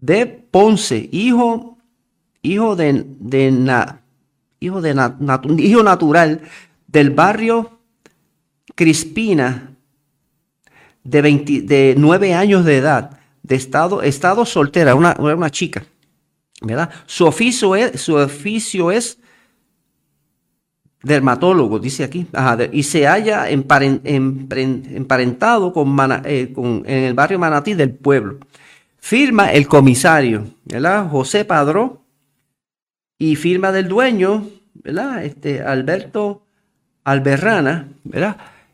de 0.00 0.26
Ponce, 0.26 1.08
hijo, 1.12 1.78
hijo 2.42 2.76
de, 2.76 3.06
hijo, 4.60 4.80
de 4.80 5.10
hijo 5.58 5.82
natural 5.82 6.40
del 6.86 7.10
barrio 7.10 7.78
Crispina, 8.74 9.74
de, 11.02 11.22
20, 11.22 11.62
de 11.62 11.94
9 11.96 12.34
años 12.34 12.64
de 12.64 12.76
edad, 12.76 13.18
de 13.42 13.56
estado, 13.56 14.02
estado 14.02 14.44
soltera, 14.44 14.94
una, 14.94 15.16
una 15.18 15.50
chica, 15.50 15.84
¿verdad? 16.60 16.90
Su 17.06 17.26
oficio 17.26 17.74
es, 17.74 18.00
su 18.00 18.14
oficio 18.14 18.90
es 18.90 19.18
dermatólogo, 21.08 21.80
dice 21.80 22.04
aquí, 22.04 22.28
y 22.72 22.84
se 22.84 23.06
halla 23.06 23.50
emparentado 23.50 25.72
con, 25.72 25.96
eh, 26.24 26.52
con, 26.54 26.84
en 26.86 27.04
el 27.04 27.14
barrio 27.14 27.40
Manatí 27.40 27.74
del 27.74 27.90
pueblo. 27.90 28.38
Firma 28.98 29.52
el 29.52 29.66
comisario, 29.66 30.44
¿verdad? 30.64 31.08
José 31.08 31.44
Padró, 31.44 32.02
y 33.18 33.36
firma 33.36 33.72
del 33.72 33.88
dueño, 33.88 34.48
¿verdad? 34.74 35.24
Este, 35.24 35.60
Alberto 35.60 36.42
Alberrana. 37.04 37.88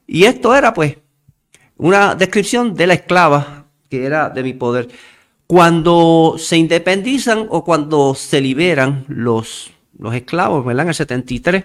Y 0.07 0.25
esto 0.25 0.55
era 0.55 0.75
pues 0.75 0.99
una 1.77 2.15
descripción 2.15 2.75
de 2.75 2.87
la 2.87 2.95
esclava 2.95 3.67
que 3.89 4.05
era 4.05 4.29
de 4.29 4.43
mi 4.43 4.53
poder. 4.53 4.89
Cuando 5.47 6.37
se 6.39 6.57
independizan 6.57 7.47
o 7.51 7.65
cuando 7.65 8.15
se 8.15 8.41
liberan 8.41 9.05
los, 9.09 9.71
los 9.99 10.15
esclavos, 10.15 10.65
¿verdad? 10.65 10.85
En 10.85 10.89
el 10.89 10.95
73, 10.95 11.65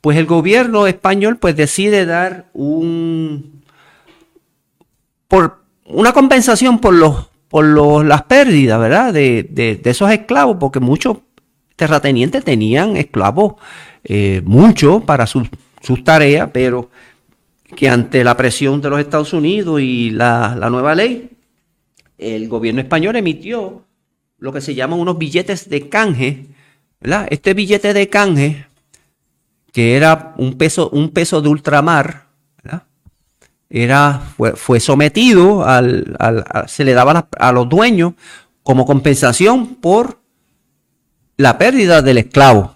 pues 0.00 0.16
el 0.16 0.26
gobierno 0.26 0.86
español 0.86 1.38
pues 1.38 1.56
decide 1.56 2.06
dar 2.06 2.46
un 2.52 3.62
por 5.28 5.62
una 5.84 6.12
compensación 6.12 6.78
por 6.78 6.94
los 6.94 7.30
por 7.50 7.64
los, 7.64 8.04
las 8.04 8.22
pérdidas, 8.22 8.78
¿verdad? 8.78 9.12
De, 9.12 9.42
de, 9.42 9.80
esos 9.84 10.08
esclavos, 10.12 10.56
porque 10.60 10.78
muchos 10.78 11.18
terratenientes 11.74 12.44
tenían 12.44 12.96
esclavos, 12.96 13.54
eh, 14.04 14.40
para 15.04 15.26
sus, 15.26 15.48
sus 15.82 16.04
tareas, 16.04 16.50
pero 16.52 16.90
que 17.74 17.88
ante 17.88 18.22
la 18.22 18.36
presión 18.36 18.80
de 18.80 18.88
los 18.88 19.00
Estados 19.00 19.32
Unidos 19.32 19.80
y 19.80 20.10
la, 20.10 20.56
la 20.56 20.70
nueva 20.70 20.94
ley, 20.94 21.30
el 22.18 22.48
gobierno 22.48 22.80
español 22.80 23.16
emitió 23.16 23.84
lo 24.38 24.52
que 24.52 24.60
se 24.60 24.76
llaman 24.76 25.00
unos 25.00 25.18
billetes 25.18 25.68
de 25.68 25.88
canje, 25.88 26.46
¿verdad? 27.00 27.26
Este 27.30 27.52
billete 27.52 27.92
de 27.92 28.08
canje 28.08 28.66
que 29.72 29.96
era 29.96 30.34
un 30.36 30.54
peso, 30.54 30.90
un 30.90 31.10
peso 31.10 31.40
de 31.40 31.48
ultramar, 31.48 32.30
era, 33.72 34.20
fue, 34.56 34.80
sometido 34.80 35.64
al, 35.64 36.16
se 36.66 36.84
le 36.84 36.92
daba 36.92 37.28
a 37.38 37.52
los 37.52 37.68
dueños 37.68 38.14
como 38.64 38.84
compensación 38.84 39.76
por 39.76 40.20
la 41.36 41.56
pérdida 41.56 42.02
del 42.02 42.18
esclavo. 42.18 42.74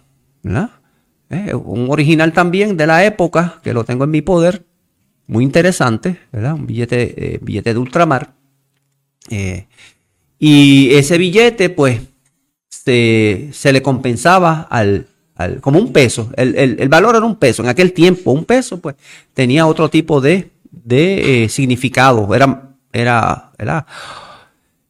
Eh, 1.30 1.52
un 1.52 1.90
original 1.90 2.33
también 2.33 2.76
de 2.76 2.87
la 2.87 3.04
época, 3.04 3.61
que 3.64 3.74
lo 3.74 3.85
tengo 3.85 4.04
en 4.04 4.11
mi 4.11 4.22
poder, 4.22 4.64
muy 5.26 5.42
interesante, 5.42 6.20
un 6.33 6.66
billete, 6.66 7.35
eh, 7.35 7.38
billete 7.42 7.72
de 7.74 7.78
ultramar. 7.80 8.35
Eh, 9.30 9.66
y 10.38 10.94
ese 10.94 11.18
billete, 11.18 11.70
pues, 11.70 12.02
se, 12.68 13.48
se 13.52 13.72
le 13.72 13.83
compensaba 13.83 14.61
al, 14.70 15.09
como 15.61 15.78
un 15.78 15.92
peso. 15.92 16.30
El, 16.37 16.88
valor 16.88 17.16
era 17.16 17.24
un 17.24 17.37
peso. 17.37 17.62
En 17.62 17.68
aquel 17.68 17.92
tiempo, 17.92 18.33
un 18.33 18.44
peso, 18.44 18.80
pues, 18.80 18.96
tenía 19.33 19.66
otro 19.66 19.88
tipo 19.88 20.20
de, 20.20 20.50
de 20.70 21.44
eh, 21.44 21.48
significado. 21.48 22.35
Era, 22.35 22.70
era, 22.92 23.50
era, 23.59 23.87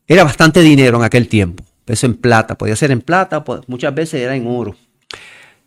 era 0.07 0.25
bastante 0.25 0.61
dinero 0.61 0.99
en 0.99 1.05
aquel 1.05 1.29
tiempo. 1.29 1.65
Peso 1.85 2.07
en 2.07 2.15
plata. 2.15 2.57
Podía 2.57 2.77
ser 2.77 2.91
en 2.91 3.01
plata, 3.01 3.45
pues, 3.45 3.61
muchas 3.67 3.95
veces 3.95 4.21
era 4.21 4.35
en 4.35 4.47
oro. 4.47 4.77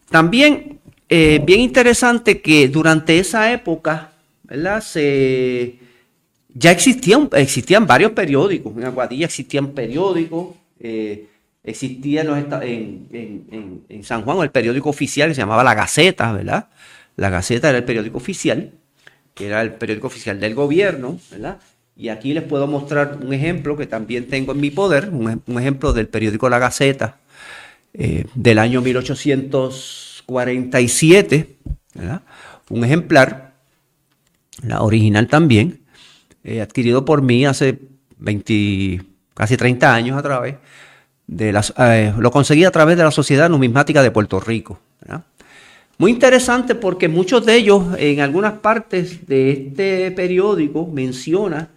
También, 0.10 0.80
eh, 1.10 1.42
bien 1.46 1.62
interesante 1.62 2.42
que 2.42 2.68
durante 2.68 3.20
esa 3.20 3.52
época, 3.52 4.12
¿verdad? 4.44 4.82
Se, 4.82 5.80
ya 6.54 6.72
existían, 6.72 7.30
existían 7.34 7.86
varios 7.86 8.12
periódicos. 8.14 8.76
En 8.76 8.86
Aguadilla 8.86 9.26
existían 9.26 9.68
periódicos. 9.72 10.56
Eh, 10.80 11.28
existía 11.68 12.24
en, 12.64 14.04
San 14.04 14.24
Juan 14.24 14.40
el 14.40 14.50
periódico 14.52 14.90
oficial 14.90 15.28
que 15.30 15.36
se 15.36 15.42
llamaba 15.42 15.66
La 15.66 15.76
Gaceta, 15.76 16.32
¿verdad? 16.32 16.70
La 17.18 17.30
Gaceta 17.30 17.68
era 17.70 17.80
el 17.80 17.84
periódico 17.84 18.16
oficial, 18.18 18.72
que 19.34 19.48
era 19.48 19.62
el 19.62 19.74
periódico 19.74 20.08
oficial 20.08 20.40
del 20.40 20.56
gobierno, 20.56 21.20
¿verdad? 21.30 21.58
Y 21.98 22.08
aquí 22.10 22.34
les 22.34 22.44
puedo 22.44 22.68
mostrar 22.68 23.18
un 23.22 23.34
ejemplo 23.34 23.76
que 23.76 23.86
también 23.86 24.28
tengo 24.28 24.54
en 24.54 24.62
mi 24.62 24.72
poder, 24.72 25.10
un, 25.10 25.44
ejemplo 25.60 25.92
del 25.92 26.08
periódico 26.08 26.48
La 26.48 26.60
Gaceta 26.60 27.18
eh, 27.94 28.24
del 28.34 28.60
año 28.60 28.82
1847, 28.82 31.58
¿verdad? 31.96 32.22
Un 32.70 32.86
ejemplar, 32.86 33.56
la 34.64 34.84
original 34.84 35.28
también, 35.28 35.82
eh, 36.46 36.62
adquirido 36.62 37.04
por 37.04 37.22
mí 37.22 37.46
hace 37.46 37.78
20, 38.20 39.02
casi 39.34 39.58
30 39.58 39.94
años 39.94 40.18
a 40.18 40.22
vez 41.28 41.54
las, 41.54 41.74
eh, 41.78 42.14
lo 42.18 42.32
conseguí 42.32 42.64
a 42.64 42.72
través 42.72 42.98
de 42.98 43.04
la 43.04 43.12
Sociedad 43.12 43.50
Numismática 43.50 44.02
de 44.02 44.12
Puerto 44.12 44.40
Rico. 44.40 44.80
Muy 46.00 46.12
interesante 46.12 46.76
porque 46.76 47.08
muchos 47.08 47.46
de 47.46 47.56
ellos 47.56 47.84
en 47.98 48.20
algunas 48.20 48.54
partes 48.54 49.26
de 49.26 49.52
este 49.52 50.12
periódico 50.12 50.86
menciona 50.86 51.70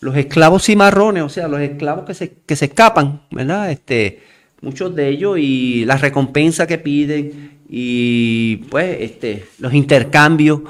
los 0.00 0.16
esclavos 0.16 0.64
cimarrones, 0.64 1.24
o 1.24 1.28
sea, 1.28 1.48
los 1.48 1.60
esclavos 1.60 2.04
que 2.04 2.14
se, 2.14 2.32
que 2.46 2.54
se 2.54 2.66
escapan, 2.66 3.22
¿verdad? 3.32 3.72
Este, 3.72 4.22
muchos 4.60 4.94
de 4.94 5.08
ellos 5.08 5.38
y 5.38 5.84
las 5.86 6.00
recompensas 6.00 6.68
que 6.68 6.78
piden 6.78 7.58
y 7.68 8.56
pues 8.70 8.96
este, 9.00 9.46
los 9.58 9.74
intercambios 9.74 10.60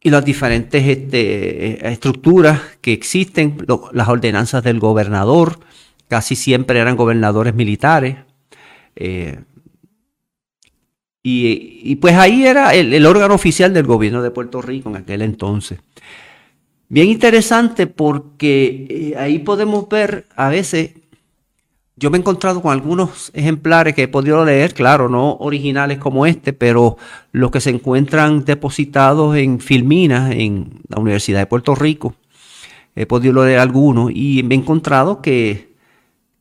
y 0.00 0.10
las 0.10 0.24
diferentes 0.24 0.86
este, 0.86 1.88
estructuras 1.88 2.60
que 2.80 2.92
existen, 2.92 3.56
las 3.92 4.08
ordenanzas 4.08 4.62
del 4.62 4.78
gobernador, 4.78 5.58
casi 6.12 6.36
siempre 6.36 6.78
eran 6.78 6.94
gobernadores 6.94 7.54
militares. 7.54 8.18
Eh, 8.96 9.40
y, 11.22 11.96
pues 12.02 12.14
ahí 12.16 12.44
era 12.44 12.74
el, 12.74 13.06
órgano 13.06 13.32
oficial 13.32 13.72
del 13.72 13.86
gobierno 13.86 14.22
de 14.22 14.30
Puerto 14.30 14.60
Rico 14.60 14.90
en 14.90 14.96
aquel 14.96 15.22
entonces. 15.22 15.78
Bien 16.90 17.08
interesante 17.08 17.86
porque 17.86 18.86
eh, 18.90 19.14
ahí 19.16 19.38
podemos 19.38 19.88
ver 19.88 20.26
a 20.36 20.50
veces, 20.50 20.90
yo 21.96 22.10
me 22.10 22.18
he 22.18 22.20
encontrado 22.20 22.60
con 22.60 22.72
algunos 22.72 23.30
ejemplares 23.32 23.94
que 23.94 24.02
he 24.02 24.08
podido 24.08 24.44
leer, 24.44 24.74
claro, 24.74 25.08
no 25.08 25.36
originales 25.36 25.96
como 25.96 26.26
este, 26.26 26.52
pero 26.52 26.98
los 27.30 27.50
que 27.50 27.62
se 27.62 27.70
encuentran 27.70 28.44
depositados 28.44 29.34
en 29.38 29.60
Filmina, 29.60 30.30
en 30.30 30.82
la 30.88 31.00
Universidad 31.00 31.38
de 31.38 31.46
Puerto 31.46 31.74
Rico. 31.74 32.16
He 32.94 33.06
podido 33.06 33.42
leer 33.46 33.60
algunos 33.60 34.10
y 34.14 34.42
me 34.42 34.54
he 34.54 34.58
encontrado 34.58 35.22
que 35.22 35.71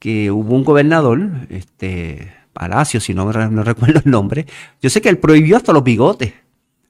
que 0.01 0.31
hubo 0.31 0.55
un 0.55 0.63
gobernador, 0.63 1.21
este, 1.49 2.33
Palacio, 2.53 2.99
si 2.99 3.13
no, 3.13 3.31
no 3.31 3.63
recuerdo 3.63 4.01
el 4.03 4.09
nombre, 4.09 4.47
yo 4.81 4.89
sé 4.89 4.99
que 4.99 5.09
él 5.09 5.19
prohibió 5.19 5.57
hasta 5.57 5.73
los 5.73 5.83
bigotes. 5.83 6.33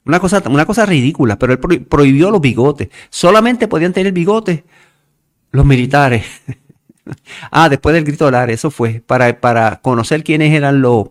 Una 0.06 0.18
cosa, 0.18 0.42
una 0.46 0.64
cosa 0.64 0.86
ridícula, 0.86 1.38
pero 1.38 1.52
él 1.52 1.58
prohibió 1.84 2.30
los 2.30 2.40
bigotes. 2.40 2.88
Solamente 3.10 3.68
podían 3.68 3.92
tener 3.92 4.14
bigotes 4.14 4.62
los 5.50 5.66
militares. 5.66 6.24
ah, 7.50 7.68
después 7.68 7.94
del 7.94 8.04
grito 8.04 8.30
de 8.30 8.52
eso 8.54 8.70
fue, 8.70 9.02
para, 9.06 9.38
para 9.38 9.82
conocer 9.82 10.24
quiénes 10.24 10.54
eran 10.54 10.80
los, 10.80 11.08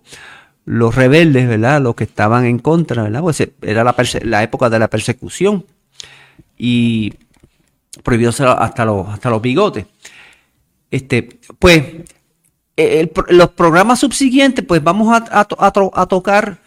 los 0.66 0.96
rebeldes, 0.96 1.48
¿verdad? 1.48 1.84
Los 1.84 1.94
que 1.94 2.06
estaban 2.06 2.46
en 2.46 2.58
contra, 2.58 3.04
¿verdad? 3.04 3.22
Pues 3.22 3.48
era 3.62 3.84
la, 3.84 3.96
la 4.24 4.42
época 4.42 4.72
de 4.72 4.80
la 4.80 4.90
persecución. 4.90 5.68
Y 6.58 7.14
prohibió 8.02 8.30
hasta 8.30 8.86
los, 8.86 9.08
hasta 9.08 9.30
los 9.30 9.42
bigotes. 9.44 9.86
Este, 10.92 11.40
pues 11.58 11.84
eh, 12.76 13.12
los 13.30 13.50
programas 13.52 14.00
subsiguientes, 14.00 14.66
pues 14.66 14.84
vamos 14.84 15.10
a, 15.14 16.06
tocar 16.08 16.60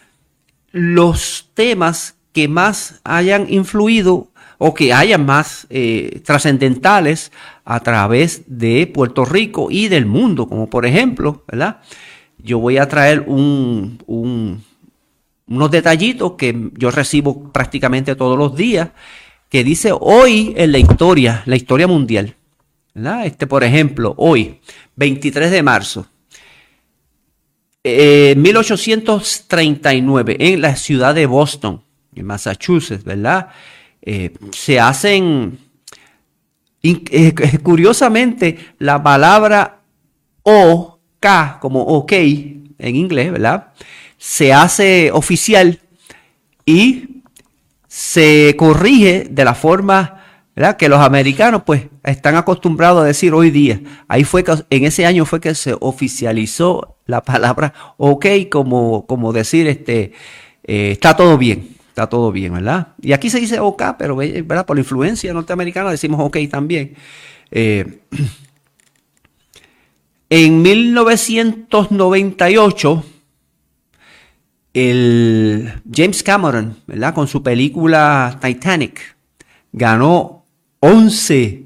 los 0.71 1.49
temas 1.53 2.15
que 2.33 2.47
más 2.47 2.99
hayan 3.03 3.51
influido 3.51 4.29
o 4.57 4.73
que 4.73 4.93
hayan 4.93 5.25
más 5.25 5.67
eh, 5.69 6.21
trascendentales 6.25 7.31
a 7.63 7.79
través 7.81 8.43
de 8.47 8.87
Puerto 8.87 9.25
Rico 9.25 9.67
y 9.69 9.89
del 9.89 10.05
mundo, 10.05 10.47
como 10.47 10.69
por 10.69 10.85
ejemplo, 10.85 11.43
¿verdad? 11.47 11.81
Yo 12.37 12.59
voy 12.59 12.77
a 12.77 12.87
traer 12.87 13.21
un, 13.27 13.99
unos 15.47 15.71
detallitos 15.71 16.33
que 16.33 16.71
yo 16.73 16.91
recibo 16.91 17.51
prácticamente 17.51 18.15
todos 18.15 18.37
los 18.37 18.55
días 18.55 18.89
que 19.49 19.63
dice 19.63 19.91
hoy 19.97 20.53
en 20.57 20.71
la 20.71 20.79
historia, 20.79 21.43
la 21.45 21.55
historia 21.55 21.87
mundial. 21.87 22.35
Este, 22.95 23.45
por 23.45 23.63
ejemplo, 23.65 24.13
hoy, 24.17 24.61
23 24.95 25.51
de 25.51 25.61
marzo, 25.61 26.07
eh, 27.83 28.33
1839, 28.37 30.37
en 30.39 30.61
la 30.61 30.77
ciudad 30.77 31.13
de 31.13 31.25
Boston, 31.25 31.83
en 32.15 32.25
Massachusetts, 32.25 33.03
¿verdad? 33.03 33.49
Eh, 34.01 34.31
se 34.53 34.79
hacen, 34.79 35.59
eh, 36.81 37.33
curiosamente, 37.63 38.75
la 38.79 39.03
palabra 39.03 39.81
OK, 40.43 41.27
como 41.59 41.81
OK 41.81 42.13
en 42.13 42.95
inglés, 42.95 43.33
¿verdad? 43.33 43.73
Se 44.17 44.53
hace 44.53 45.11
oficial 45.11 45.81
y 46.65 47.23
se 47.89 48.55
corrige 48.57 49.27
de 49.29 49.43
la 49.43 49.53
forma 49.53 50.14
que 50.77 50.89
los 50.89 50.99
americanos 50.99 51.63
pues 51.65 51.83
están 52.03 52.35
acostumbrados 52.35 53.03
a 53.03 53.05
decir 53.05 53.33
hoy 53.33 53.51
día. 53.51 53.81
Ahí 54.07 54.23
fue 54.23 54.43
que 54.43 54.53
en 54.69 54.85
ese 54.85 55.05
año 55.05 55.25
fue 55.25 55.41
que 55.41 55.53
se 55.53 55.75
oficializó 55.79 56.97
la 57.05 57.21
palabra 57.21 57.73
OK 57.97 58.25
como, 58.51 59.05
como 59.05 59.33
decir 59.33 59.67
este 59.67 60.13
eh, 60.63 60.91
está 60.91 61.15
todo 61.15 61.37
bien 61.37 61.75
está 61.95 62.07
todo 62.07 62.31
bien, 62.33 62.53
¿verdad? 62.53 62.89
Y 63.01 63.13
aquí 63.13 63.29
se 63.29 63.39
dice 63.39 63.61
OK, 63.61 63.81
pero 63.97 64.17
¿verdad? 64.17 64.65
por 64.65 64.77
influencia 64.77 65.33
norteamericana 65.33 65.91
decimos 65.91 66.19
OK 66.19 66.35
también. 66.51 66.93
Eh, 67.51 68.01
en 70.29 70.61
1998, 70.61 73.05
el 74.73 75.71
James 75.89 76.21
Cameron, 76.21 76.75
¿verdad? 76.85 77.13
Con 77.13 77.29
su 77.29 77.41
película 77.41 78.37
Titanic, 78.41 79.15
ganó 79.71 80.34
11 80.85 81.63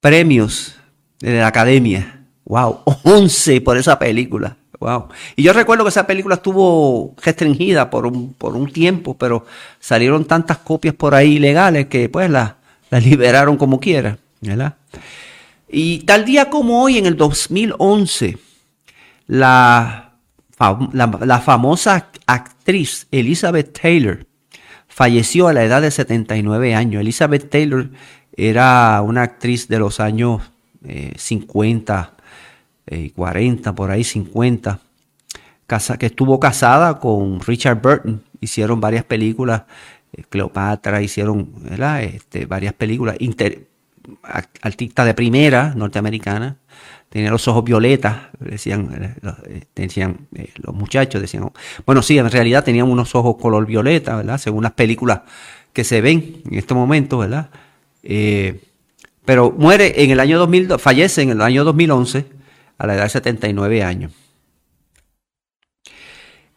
premios 0.00 0.74
de 1.20 1.38
la 1.38 1.46
academia. 1.46 2.24
Wow, 2.44 2.80
11 3.04 3.60
por 3.60 3.76
esa 3.76 3.96
película. 3.96 4.56
Wow. 4.80 5.08
Y 5.36 5.44
yo 5.44 5.52
recuerdo 5.52 5.84
que 5.84 5.90
esa 5.90 6.04
película 6.04 6.36
estuvo 6.36 7.14
restringida 7.22 7.88
por 7.88 8.06
un, 8.06 8.34
por 8.34 8.56
un 8.56 8.72
tiempo, 8.72 9.16
pero 9.16 9.46
salieron 9.78 10.24
tantas 10.24 10.58
copias 10.58 10.94
por 10.96 11.14
ahí 11.14 11.36
ilegales 11.36 11.86
que 11.86 12.08
pues 12.08 12.28
la, 12.28 12.56
liberaron 12.90 13.56
como 13.56 13.78
quiera, 13.78 14.18
¿verdad? 14.40 14.74
Y 15.68 16.00
tal 16.00 16.24
día 16.24 16.50
como 16.50 16.82
hoy, 16.82 16.98
en 16.98 17.06
el 17.06 17.16
2011, 17.16 18.36
la, 19.28 20.14
la, 20.58 21.18
la 21.20 21.38
famosa 21.38 22.10
actriz 22.26 23.06
Elizabeth 23.12 23.78
Taylor 23.80 24.26
falleció 25.00 25.48
a 25.48 25.54
la 25.54 25.64
edad 25.64 25.80
de 25.80 25.90
79 25.90 26.74
años. 26.74 27.00
Elizabeth 27.00 27.48
Taylor 27.48 27.88
era 28.36 29.00
una 29.00 29.22
actriz 29.22 29.66
de 29.66 29.78
los 29.78 29.98
años 29.98 30.42
50 31.16 32.12
eh, 32.86 33.10
40, 33.16 33.74
por 33.74 33.90
ahí 33.90 34.04
50, 34.04 34.78
casa, 35.66 35.96
que 35.96 36.04
estuvo 36.04 36.38
casada 36.38 36.98
con 36.98 37.40
Richard 37.40 37.80
Burton. 37.80 38.22
Hicieron 38.42 38.78
varias 38.78 39.04
películas, 39.04 39.62
eh, 40.12 40.22
Cleopatra, 40.28 41.00
hicieron 41.00 41.50
este, 42.02 42.44
varias 42.44 42.74
películas, 42.74 43.16
inter, 43.20 43.68
artista 44.60 45.06
de 45.06 45.14
primera 45.14 45.72
norteamericana. 45.74 46.58
Tenía 47.10 47.30
los 47.30 47.46
ojos 47.48 47.64
violetas, 47.64 48.28
decían, 48.38 49.18
eh, 49.48 49.64
decían 49.74 50.28
eh, 50.34 50.50
los 50.54 50.74
muchachos, 50.74 51.20
decían, 51.20 51.50
bueno, 51.84 52.02
sí, 52.02 52.16
en 52.16 52.30
realidad 52.30 52.64
tenían 52.64 52.88
unos 52.88 53.14
ojos 53.16 53.36
color 53.36 53.66
violeta, 53.66 54.16
¿verdad? 54.16 54.38
Según 54.38 54.62
las 54.62 54.72
películas 54.72 55.22
que 55.72 55.84
se 55.84 56.00
ven 56.00 56.40
en 56.48 56.58
este 56.58 56.72
momento, 56.72 57.18
¿verdad? 57.18 57.50
pero 59.26 59.50
muere 59.50 60.02
en 60.02 60.10
el 60.10 60.20
año 60.20 60.38
2000, 60.38 60.78
fallece 60.78 61.20
en 61.20 61.30
el 61.30 61.42
año 61.42 61.64
2011 61.64 62.24
a 62.78 62.86
la 62.86 62.94
edad 62.94 63.02
de 63.02 63.10
79 63.10 63.82
años. 63.82 64.12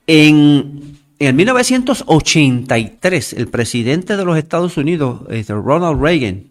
En, 0.07 0.97
en 1.19 1.35
1983, 1.35 3.33
el 3.33 3.47
presidente 3.47 4.15
de 4.17 4.25
los 4.25 4.37
Estados 4.37 4.77
Unidos, 4.77 5.23
este, 5.29 5.53
Ronald 5.53 6.01
Reagan, 6.01 6.45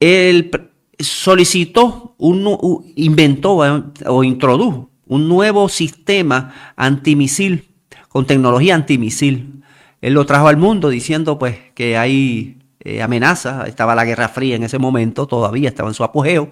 él 0.00 0.70
solicitó, 0.98 2.14
un, 2.18 2.92
inventó 2.96 3.58
o 4.06 4.24
introdujo 4.24 4.90
un 5.06 5.28
nuevo 5.28 5.68
sistema 5.68 6.72
antimisil, 6.76 7.68
con 8.08 8.26
tecnología 8.26 8.74
antimisil. 8.74 9.62
Él 10.00 10.14
lo 10.14 10.26
trajo 10.26 10.48
al 10.48 10.56
mundo 10.56 10.88
diciendo 10.88 11.38
pues 11.38 11.58
que 11.74 11.96
hay 11.96 12.58
eh, 12.80 13.02
amenaza, 13.02 13.66
estaba 13.66 13.94
la 13.94 14.04
Guerra 14.04 14.28
Fría 14.28 14.56
en 14.56 14.62
ese 14.62 14.78
momento, 14.78 15.26
todavía 15.26 15.68
estaba 15.68 15.88
en 15.88 15.94
su 15.94 16.04
apogeo, 16.04 16.50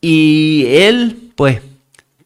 y 0.00 0.64
él 0.68 1.32
pues 1.36 1.60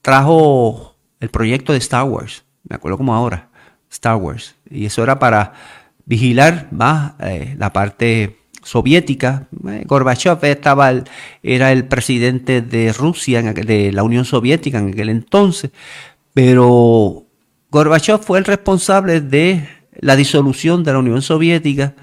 trajo 0.02 0.94
el 1.20 1.30
proyecto 1.30 1.72
de 1.72 1.78
Star 1.78 2.04
Wars, 2.04 2.44
me 2.68 2.76
acuerdo 2.76 2.98
como 2.98 3.14
ahora, 3.14 3.48
Star 3.90 4.16
Wars, 4.16 4.54
y 4.70 4.86
eso 4.86 5.02
era 5.02 5.18
para 5.18 5.54
vigilar 6.04 6.68
más 6.70 7.14
eh, 7.20 7.56
la 7.58 7.72
parte 7.72 8.38
soviética. 8.66 9.46
Eh, 9.68 9.84
Gorbachev 9.86 10.44
estaba 10.44 10.92
era 11.42 11.72
el 11.72 11.84
presidente 11.86 12.60
de 12.60 12.92
Rusia, 12.92 13.40
de 13.42 13.92
la 13.92 14.02
Unión 14.02 14.24
Soviética 14.24 14.78
en 14.78 14.88
aquel 14.88 15.08
entonces, 15.08 15.70
pero 16.34 17.24
Gorbachev 17.70 18.18
fue 18.18 18.38
el 18.38 18.44
responsable 18.44 19.20
de 19.20 19.68
la 20.00 20.16
disolución 20.16 20.82
de 20.82 20.92
la 20.92 20.98
Unión 20.98 21.22
Soviética 21.22 21.94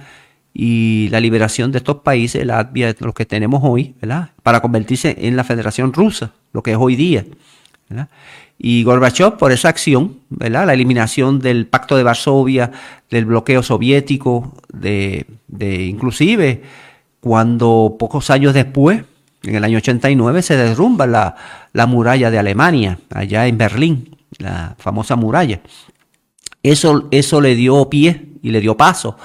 y 0.53 1.09
la 1.09 1.19
liberación 1.19 1.71
de 1.71 1.79
estos 1.79 1.97
países, 1.97 2.45
Latvia, 2.45 2.95
los 2.99 3.13
que 3.13 3.25
tenemos 3.25 3.61
hoy, 3.63 3.95
¿verdad? 4.01 4.31
Para 4.41 4.61
convertirse 4.61 5.17
en 5.19 5.35
la 5.35 5.43
Federación 5.43 5.91
Rusa, 5.91 6.31
lo 6.53 6.63
que 6.63 6.71
es 6.71 6.77
hoy 6.79 6.95
día. 6.95 7.25
Y 8.57 8.83
Gorbachev, 8.83 9.37
por 9.37 9.51
esa 9.51 9.69
acción, 9.69 10.19
¿verdad? 10.29 10.67
La 10.67 10.73
eliminación 10.73 11.39
del 11.39 11.67
Pacto 11.67 11.97
de 11.97 12.03
Varsovia, 12.03 12.71
del 13.09 13.25
bloqueo 13.25 13.61
soviético, 13.63 14.53
de, 14.71 15.25
de 15.47 15.83
inclusive 15.85 16.61
cuando 17.19 17.95
pocos 17.97 18.29
años 18.29 18.53
después, 18.53 19.03
en 19.43 19.55
el 19.55 19.63
año 19.63 19.77
89, 19.77 20.41
se 20.41 20.57
derrumba 20.57 21.07
la, 21.07 21.35
la 21.71 21.85
muralla 21.85 22.29
de 22.29 22.37
Alemania, 22.37 22.99
allá 23.13 23.47
en 23.47 23.57
Berlín, 23.57 24.17
la 24.39 24.75
famosa 24.77 25.15
muralla. 25.15 25.61
Eso, 26.63 27.07
eso 27.11 27.41
le 27.41 27.55
dio 27.55 27.89
pie 27.89 28.25
y 28.41 28.51
le 28.51 28.61
dio 28.61 28.75
paso 28.75 29.17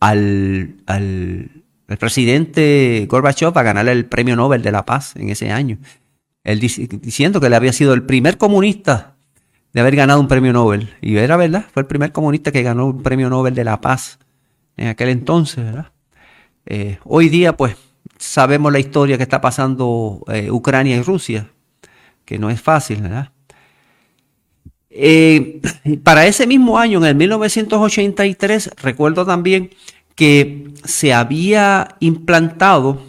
al, 0.00 0.76
al, 0.86 1.50
presidente 1.98 3.06
Gorbachev 3.08 3.56
a 3.56 3.62
ganar 3.62 3.86
el 3.88 4.06
premio 4.06 4.34
Nobel 4.34 4.62
de 4.62 4.72
la 4.72 4.86
Paz 4.86 5.14
en 5.16 5.28
ese 5.28 5.52
año. 5.52 5.78
Él 6.44 6.60
diciendo 6.60 7.40
que 7.40 7.46
él 7.46 7.54
había 7.54 7.72
sido 7.72 7.94
el 7.94 8.04
primer 8.04 8.38
comunista 8.38 9.16
de 9.72 9.80
haber 9.80 9.96
ganado 9.96 10.20
un 10.20 10.28
premio 10.28 10.52
Nobel. 10.52 10.94
Y 11.00 11.16
era 11.16 11.36
verdad, 11.36 11.66
fue 11.72 11.82
el 11.82 11.86
primer 11.86 12.12
comunista 12.12 12.52
que 12.52 12.62
ganó 12.62 12.86
un 12.86 13.02
premio 13.02 13.30
Nobel 13.30 13.54
de 13.54 13.64
la 13.64 13.80
Paz 13.80 14.18
en 14.76 14.88
aquel 14.88 15.08
entonces. 15.08 15.64
Eh, 16.66 16.98
hoy 17.04 17.28
día, 17.28 17.56
pues, 17.56 17.76
sabemos 18.18 18.72
la 18.72 18.78
historia 18.78 19.16
que 19.16 19.22
está 19.22 19.40
pasando 19.40 20.24
eh, 20.28 20.50
Ucrania 20.50 20.96
y 20.96 21.02
Rusia, 21.02 21.48
que 22.24 22.38
no 22.38 22.50
es 22.50 22.60
fácil, 22.60 23.02
¿verdad? 23.02 23.30
Eh, 24.90 25.60
para 26.04 26.26
ese 26.26 26.46
mismo 26.46 26.78
año, 26.78 26.98
en 26.98 27.04
el 27.04 27.14
1983, 27.14 28.72
recuerdo 28.82 29.24
también 29.24 29.70
que 30.14 30.68
se 30.84 31.12
había 31.12 31.96
implantado, 32.00 33.02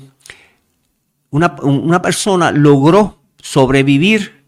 una, 1.30 2.02
persona 2.02 2.52
logró 2.52 3.23
sobrevivir, 3.44 4.44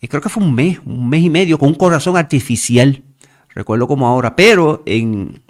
y 0.00 0.08
creo 0.08 0.22
que 0.22 0.30
fue 0.30 0.42
un 0.42 0.54
mes, 0.54 0.80
un 0.84 1.08
mes 1.08 1.22
y 1.22 1.30
medio, 1.30 1.58
con 1.58 1.68
un 1.68 1.74
corazón 1.74 2.16
artificial, 2.16 3.02
recuerdo 3.50 3.86
como 3.86 4.08
ahora, 4.08 4.34
pero 4.34 4.82
en, 4.86 5.42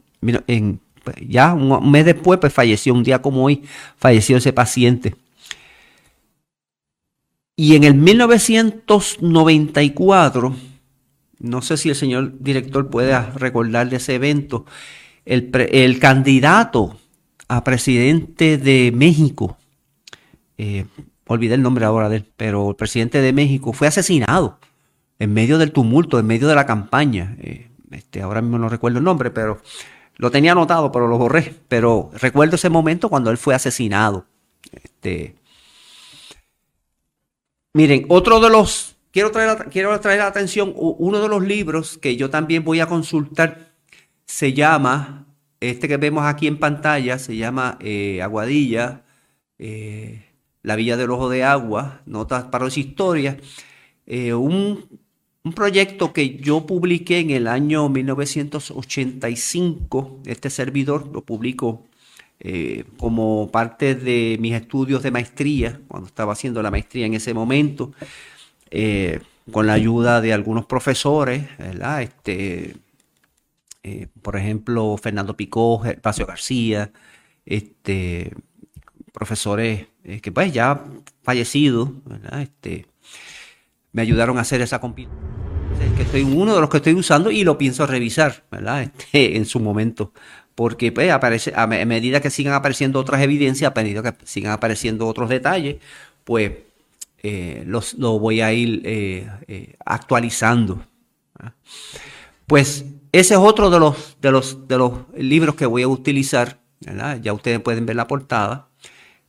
en 0.48 0.80
ya 1.26 1.54
un 1.54 1.90
mes 1.90 2.04
después, 2.04 2.38
pues 2.40 2.52
falleció, 2.52 2.92
un 2.92 3.04
día 3.04 3.22
como 3.22 3.44
hoy, 3.44 3.62
falleció 3.96 4.36
ese 4.36 4.52
paciente. 4.52 5.14
Y 7.54 7.76
en 7.76 7.84
el 7.84 7.94
1994, 7.94 10.56
no 11.38 11.62
sé 11.62 11.76
si 11.76 11.88
el 11.88 11.94
señor 11.94 12.32
director 12.40 12.90
puede 12.90 13.16
recordar 13.30 13.88
de 13.90 13.96
ese 13.96 14.16
evento, 14.16 14.66
el, 15.24 16.00
candidato 16.00 16.98
a 17.46 17.62
presidente 17.62 18.58
de 18.58 18.90
México, 18.92 19.56
eh, 20.58 20.86
olvidé 21.32 21.54
el 21.54 21.62
nombre 21.62 21.84
ahora 21.84 22.08
de 22.08 22.16
él, 22.16 22.32
pero 22.36 22.70
el 22.70 22.76
presidente 22.76 23.20
de 23.20 23.32
México 23.32 23.72
fue 23.72 23.86
asesinado 23.86 24.58
en 25.18 25.32
medio 25.32 25.58
del 25.58 25.72
tumulto, 25.72 26.18
en 26.18 26.26
medio 26.26 26.48
de 26.48 26.54
la 26.54 26.66
campaña. 26.66 27.36
Eh, 27.40 27.68
este, 27.90 28.22
ahora 28.22 28.42
mismo 28.42 28.58
no 28.58 28.68
recuerdo 28.68 28.98
el 28.98 29.04
nombre, 29.04 29.30
pero 29.30 29.60
lo 30.16 30.30
tenía 30.30 30.52
anotado, 30.52 30.90
pero 30.92 31.08
lo 31.08 31.18
borré. 31.18 31.54
Pero 31.68 32.10
recuerdo 32.14 32.56
ese 32.56 32.70
momento 32.70 33.08
cuando 33.08 33.30
él 33.30 33.38
fue 33.38 33.54
asesinado. 33.54 34.26
Este, 34.72 35.36
miren, 37.74 38.06
otro 38.08 38.40
de 38.40 38.50
los 38.50 38.96
quiero 39.12 39.30
traer, 39.30 39.68
quiero 39.70 39.98
traer 40.00 40.20
la 40.20 40.26
atención 40.26 40.72
uno 40.76 41.20
de 41.20 41.28
los 41.28 41.42
libros 41.42 41.98
que 41.98 42.16
yo 42.16 42.30
también 42.30 42.64
voy 42.64 42.80
a 42.80 42.86
consultar. 42.86 43.72
Se 44.24 44.52
llama 44.52 45.26
este 45.62 45.86
que 45.86 45.96
vemos 45.96 46.24
aquí 46.24 46.48
en 46.48 46.58
pantalla 46.58 47.18
se 47.18 47.36
llama 47.36 47.78
eh, 47.80 48.20
Aguadilla, 48.20 49.04
eh, 49.58 50.31
La 50.62 50.76
Villa 50.76 50.96
del 50.96 51.10
Ojo 51.10 51.28
de 51.28 51.44
Agua, 51.44 52.00
Notas 52.06 52.44
para 52.44 52.64
los 52.64 52.78
Historias. 52.78 53.36
un, 54.06 54.84
un 55.44 55.52
proyecto 55.52 56.12
que 56.12 56.36
yo 56.36 56.66
publiqué 56.66 57.18
en 57.18 57.30
el 57.30 57.48
año 57.48 57.88
1985, 57.88 60.20
este 60.26 60.50
servidor 60.50 61.08
lo 61.12 61.22
publico 61.22 61.82
eh, 62.44 62.84
como 62.96 63.52
parte 63.52 63.94
de 63.94 64.36
mis 64.40 64.54
estudios 64.54 65.04
de 65.04 65.12
maestría, 65.12 65.80
cuando 65.86 66.08
estaba 66.08 66.32
haciendo 66.32 66.60
la 66.60 66.72
maestría 66.72 67.06
en 67.06 67.14
ese 67.14 67.34
momento, 67.34 67.92
eh, 68.70 69.20
con 69.52 69.68
la 69.68 69.74
ayuda 69.74 70.20
de 70.20 70.32
algunos 70.32 70.66
profesores, 70.66 71.46
¿verdad? 71.56 72.02
Este, 72.02 72.74
eh, 73.84 74.08
por 74.22 74.36
ejemplo, 74.36 74.96
Fernando 74.96 75.36
Picó, 75.36 75.84
Espacio 75.84 76.26
García, 76.26 76.90
este, 77.46 78.34
profesores 79.12 79.86
que 80.02 80.32
pues 80.32 80.52
ya 80.52 80.84
fallecidos, 81.22 81.90
¿verdad? 82.04 82.42
Este, 82.42 82.86
me 83.92 84.02
ayudaron 84.02 84.38
a 84.38 84.42
hacer 84.42 84.60
esa 84.60 84.80
compilación. 84.80 85.32
Que 85.96 86.02
estoy 86.02 86.22
uno 86.22 86.54
de 86.54 86.60
los 86.60 86.70
que 86.70 86.78
estoy 86.78 86.94
usando 86.94 87.30
y 87.30 87.44
lo 87.44 87.58
pienso 87.58 87.86
revisar, 87.86 88.44
¿verdad? 88.50 88.82
Este, 88.82 89.36
en 89.36 89.46
su 89.46 89.60
momento. 89.60 90.12
Porque 90.54 90.92
pues, 90.92 91.10
aparece, 91.10 91.52
a, 91.56 91.66
medida 91.66 92.20
que 92.20 92.30
sigan 92.30 92.54
apareciendo 92.54 92.98
otras 92.98 93.22
evidencias, 93.22 93.70
a 93.70 93.80
medida 93.80 94.02
que 94.02 94.26
sigan 94.26 94.52
apareciendo 94.52 95.06
otros 95.06 95.28
detalles, 95.28 95.76
pues 96.24 96.52
eh, 97.22 97.62
los, 97.66 97.94
lo 97.94 98.18
voy 98.18 98.40
a 98.40 98.52
ir 98.52 98.82
eh, 98.84 99.28
eh, 99.48 99.74
actualizando. 99.84 100.84
Pues 102.46 102.84
ese 103.12 103.34
es 103.34 103.40
otro 103.40 103.70
de 103.70 103.80
los, 103.80 104.16
de 104.20 104.30
los, 104.30 104.68
de 104.68 104.78
los 104.78 104.92
libros 105.16 105.54
que 105.54 105.66
voy 105.66 105.82
a 105.82 105.88
utilizar. 105.88 106.60
Ya 107.22 107.32
ustedes 107.32 107.60
pueden 107.60 107.86
ver 107.86 107.96
la 107.96 108.06
portada. 108.06 108.68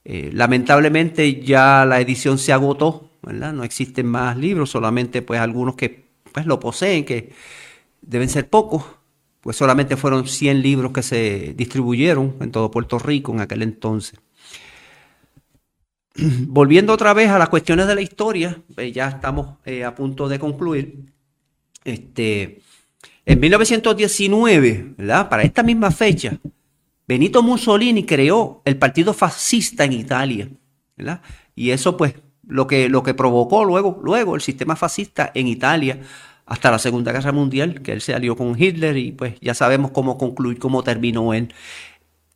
Lamentablemente 0.05 1.41
ya 1.41 1.85
la 1.85 2.01
edición 2.01 2.37
se 2.37 2.51
agotó 2.51 3.13
no 3.31 3.63
existen 3.63 4.07
más 4.07 4.37
libros, 4.37 4.69
solamente 4.69 5.21
pues 5.21 5.39
algunos 5.39 5.75
que 5.75 6.03
pues 6.31 6.45
lo 6.45 6.59
poseen, 6.59 7.05
que 7.05 7.31
deben 8.01 8.27
ser 8.27 8.49
pocos, 8.49 8.83
pues 9.41 9.55
solamente 9.55 9.95
fueron 9.95 10.27
100 10.27 10.61
libros 10.61 10.91
que 10.91 11.03
se 11.03 11.53
distribuyeron 11.55 12.35
en 12.39 12.51
todo 12.51 12.71
Puerto 12.71 12.99
Rico 12.99 13.31
en 13.33 13.41
aquel 13.41 13.61
entonces. 13.61 14.19
Volviendo 16.47 16.93
otra 16.93 17.13
vez 17.13 17.29
a 17.29 17.39
las 17.39 17.49
cuestiones 17.49 17.87
de 17.87 17.95
la 17.95 18.01
historia, 18.01 18.61
pues, 18.73 18.93
ya 18.93 19.07
estamos 19.07 19.57
eh, 19.65 19.83
a 19.83 19.95
punto 19.95 20.27
de 20.27 20.39
concluir. 20.39 21.05
Este, 21.83 22.61
en 23.25 23.39
1919, 23.39 24.95
¿verdad? 24.97 25.29
para 25.29 25.43
esta 25.43 25.63
misma 25.63 25.91
fecha, 25.91 26.39
Benito 27.07 27.43
Mussolini 27.43 28.05
creó 28.05 28.61
el 28.65 28.77
partido 28.77 29.13
fascista 29.13 29.83
en 29.83 29.93
Italia. 29.93 30.49
¿verdad? 30.95 31.21
Y 31.55 31.71
eso 31.71 31.97
pues 31.97 32.15
lo 32.45 32.67
que, 32.67 32.89
lo 32.89 33.03
que 33.03 33.13
provocó 33.13 33.65
luego, 33.65 33.99
luego 34.03 34.35
el 34.35 34.41
sistema 34.41 34.75
fascista 34.75 35.31
en 35.33 35.47
Italia 35.47 36.01
hasta 36.45 36.71
la 36.71 36.79
Segunda 36.79 37.11
Guerra 37.11 37.31
Mundial, 37.31 37.81
que 37.81 37.93
él 37.93 38.01
se 38.01 38.13
alió 38.13 38.35
con 38.35 38.61
Hitler 38.61 38.97
y 38.97 39.11
pues 39.11 39.35
ya 39.39 39.53
sabemos 39.53 39.91
cómo 39.91 40.17
concluir, 40.17 40.59
cómo 40.59 40.83
terminó 40.83 41.33
él. 41.33 41.53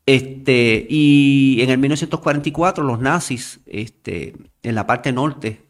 Este, 0.05 0.87
y 0.89 1.57
en 1.61 1.69
el 1.69 1.77
1944 1.79 2.83
los 2.83 2.99
nazis 2.99 3.59
este, 3.65 4.35
en 4.63 4.75
la 4.75 4.87
parte 4.87 5.11
norte 5.11 5.65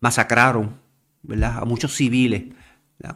masacraron 0.00 0.80
¿verdad? 1.22 1.58
a 1.58 1.64
muchos 1.64 1.94
civiles 1.94 2.42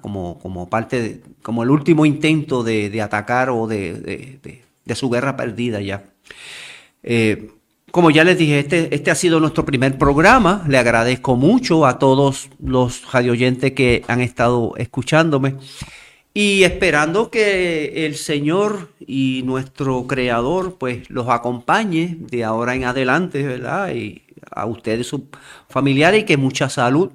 como, 0.01 0.39
como 0.39 0.69
parte 0.69 1.01
de, 1.01 1.21
como 1.43 1.63
el 1.63 1.71
último 1.71 2.07
intento 2.07 2.63
de, 2.63 3.01
atacar 3.03 3.51
o 3.51 3.67
de, 3.67 4.63
su 4.95 5.11
guerra 5.11 5.37
perdida 5.37 5.81
ya. 5.81 6.05
Eh, 7.03 7.51
como 7.91 8.11
ya 8.11 8.25
les 8.25 8.37
dije, 8.37 8.59
este, 8.59 8.95
este 8.95 9.11
ha 9.11 9.15
sido 9.15 9.41
nuestro 9.41 9.65
primer 9.65 9.97
programa. 9.97 10.65
Le 10.69 10.77
agradezco 10.79 11.37
mucho 11.37 11.87
a 11.87 11.99
todos 11.99 12.51
los 12.63 13.11
radioyentes 13.11 13.73
que 13.73 14.05
han 14.07 14.21
estado 14.21 14.75
escuchándome 14.77 15.57
y 16.35 16.65
esperando 16.65 17.31
que 17.31 18.05
el 18.05 18.17
Señor 18.17 18.91
y 19.01 19.43
nuestro 19.47 20.07
Creador 20.07 20.77
pues 20.79 21.09
los 21.09 21.29
acompañe 21.31 22.19
de 22.21 22.45
ahora 22.45 22.75
en 22.75 22.85
adelante, 22.85 23.43
¿verdad? 23.43 23.95
Y 23.95 24.23
a 24.51 24.67
ustedes, 24.67 25.07
sus 25.07 25.23
familiares, 25.71 26.23
y 26.23 26.25
que 26.27 26.37
mucha 26.37 26.69
salud 26.69 27.13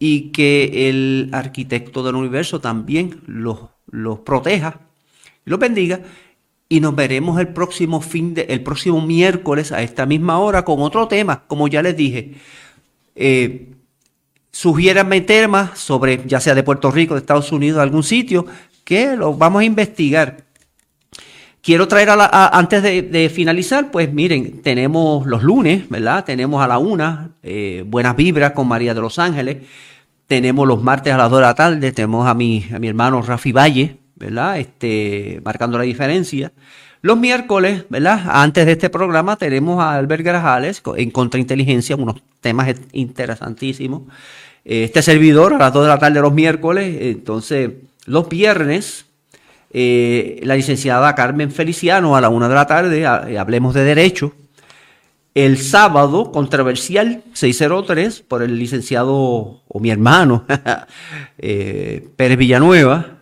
y 0.00 0.32
que 0.32 0.88
el 0.88 1.30
arquitecto 1.32 2.02
del 2.02 2.16
universo 2.16 2.60
también 2.60 3.22
los, 3.26 3.60
los 3.86 4.18
proteja 4.18 4.80
y 5.46 5.50
los 5.50 5.58
bendiga 5.58 6.00
y 6.68 6.80
nos 6.80 6.94
veremos 6.94 7.38
el 7.38 7.48
próximo 7.48 8.00
fin 8.00 8.34
de, 8.34 8.42
el 8.48 8.62
próximo 8.62 9.00
miércoles 9.00 9.72
a 9.72 9.82
esta 9.82 10.06
misma 10.06 10.38
hora 10.38 10.64
con 10.64 10.80
otro 10.80 11.06
tema, 11.06 11.44
como 11.46 11.68
ya 11.68 11.82
les 11.82 11.96
dije. 11.96 12.34
Eh, 13.14 13.72
sugiéranme 14.50 15.20
temas 15.20 15.78
sobre, 15.78 16.22
ya 16.26 16.40
sea 16.40 16.54
de 16.54 16.62
Puerto 16.62 16.90
Rico, 16.90 17.14
de 17.14 17.20
Estados 17.20 17.52
Unidos, 17.52 17.76
de 17.76 17.82
algún 17.82 18.02
sitio, 18.02 18.46
que 18.84 19.16
lo 19.16 19.34
vamos 19.34 19.60
a 19.60 19.64
investigar. 19.64 20.44
Quiero 21.62 21.88
traer 21.88 22.10
a 22.10 22.16
la, 22.16 22.50
antes 22.52 22.82
de, 22.82 23.30
finalizar, 23.32 23.90
pues 23.90 24.12
miren, 24.12 24.62
tenemos 24.62 25.26
los 25.26 25.42
lunes, 25.42 25.88
¿verdad? 25.88 26.24
Tenemos 26.24 26.62
a 26.62 26.68
la 26.68 26.78
una, 26.78 27.30
eh, 27.42 27.82
Buenas 27.86 28.14
Vibras 28.14 28.52
con 28.52 28.68
María 28.68 28.94
de 28.94 29.00
los 29.00 29.18
Ángeles. 29.18 29.58
Tenemos 30.28 30.66
los 30.66 30.80
martes 30.80 31.12
a 31.12 31.16
las 31.16 31.28
dos 31.28 31.40
de 31.40 31.46
la 31.46 31.54
tarde, 31.54 31.92
tenemos 31.92 32.26
a 32.26 32.34
mi, 32.34 32.64
a 32.72 32.78
mi 32.78 32.86
hermano 32.86 33.20
Rafi 33.20 33.50
Valle, 33.50 33.98
¿verdad? 34.16 34.58
Este, 34.58 35.40
marcando 35.44 35.78
la 35.78 35.84
diferencia. 35.84 36.52
Los 37.02 37.18
miércoles, 37.18 37.84
¿verdad? 37.88 38.24
Antes 38.28 38.66
de 38.66 38.72
este 38.72 38.90
programa 38.90 39.36
tenemos 39.36 39.80
a 39.80 39.94
Albert 39.94 40.24
Grajales 40.24 40.82
en 40.96 41.10
Contrainteligencia, 41.10 41.94
unos 41.94 42.16
temas 42.40 42.74
interesantísimos. 42.92 44.02
Este 44.64 45.00
servidor 45.02 45.54
a 45.54 45.58
las 45.58 45.72
2 45.72 45.84
de 45.84 45.88
la 45.88 45.98
tarde 45.98 46.20
los 46.20 46.32
miércoles. 46.32 46.96
Entonces, 47.00 47.70
los 48.06 48.28
viernes, 48.28 49.06
eh, 49.70 50.40
la 50.42 50.56
licenciada 50.56 51.14
Carmen 51.14 51.52
Feliciano 51.52 52.16
a 52.16 52.20
la 52.20 52.28
1 52.28 52.48
de 52.48 52.54
la 52.54 52.66
tarde, 52.66 53.02
eh, 53.02 53.38
hablemos 53.38 53.74
de 53.74 53.84
derecho. 53.84 54.32
El 55.34 55.58
sábado, 55.58 56.32
controversial 56.32 57.22
603, 57.34 58.22
por 58.22 58.42
el 58.42 58.58
licenciado 58.58 59.62
o 59.68 59.80
mi 59.80 59.90
hermano 59.90 60.46
eh, 61.38 62.08
Pérez 62.16 62.38
Villanueva, 62.38 63.15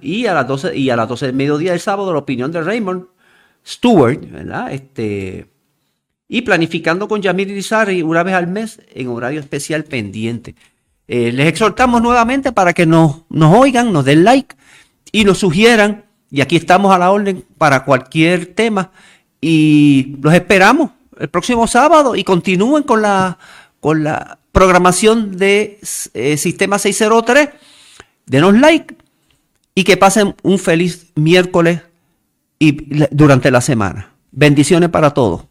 y 0.00 0.26
a 0.26 0.34
las 0.34 0.46
12, 0.46 0.76
y 0.76 0.90
a 0.90 0.96
las 0.96 1.08
12 1.08 1.26
del 1.26 1.34
mediodía 1.34 1.72
del 1.72 1.80
sábado, 1.80 2.12
la 2.12 2.18
opinión 2.18 2.52
de 2.52 2.62
Raymond 2.62 3.06
Stewart. 3.66 4.20
Este, 4.70 5.46
y 6.28 6.42
planificando 6.42 7.08
con 7.08 7.22
Yamir 7.22 7.48
Irizarry 7.48 8.02
una 8.02 8.22
vez 8.22 8.34
al 8.34 8.46
mes 8.46 8.80
en 8.92 9.08
horario 9.08 9.40
especial 9.40 9.84
pendiente. 9.84 10.54
Eh, 11.06 11.32
les 11.32 11.46
exhortamos 11.48 12.00
nuevamente 12.00 12.52
para 12.52 12.72
que 12.72 12.86
nos, 12.86 13.22
nos 13.28 13.54
oigan, 13.56 13.92
nos 13.92 14.04
den 14.04 14.24
like 14.24 14.56
y 15.12 15.24
nos 15.24 15.38
sugieran. 15.38 16.04
Y 16.30 16.40
aquí 16.40 16.56
estamos 16.56 16.94
a 16.94 16.98
la 16.98 17.10
orden 17.10 17.44
para 17.58 17.84
cualquier 17.84 18.46
tema. 18.46 18.90
Y 19.40 20.16
los 20.22 20.32
esperamos 20.34 20.90
el 21.18 21.28
próximo 21.28 21.66
sábado 21.66 22.16
y 22.16 22.24
continúen 22.24 22.82
con 22.82 23.02
la, 23.02 23.38
con 23.80 24.02
la 24.02 24.38
programación 24.50 25.36
de 25.36 25.78
eh, 26.14 26.36
Sistema 26.36 26.78
603. 26.78 27.50
Denos 28.26 28.54
like 28.58 28.96
y 29.74 29.84
que 29.84 29.96
pasen 29.96 30.34
un 30.42 30.58
feliz 30.58 31.12
miércoles 31.14 31.80
y 32.58 33.06
durante 33.10 33.50
la 33.50 33.60
semana. 33.60 34.12
Bendiciones 34.30 34.90
para 34.90 35.10
todos. 35.10 35.44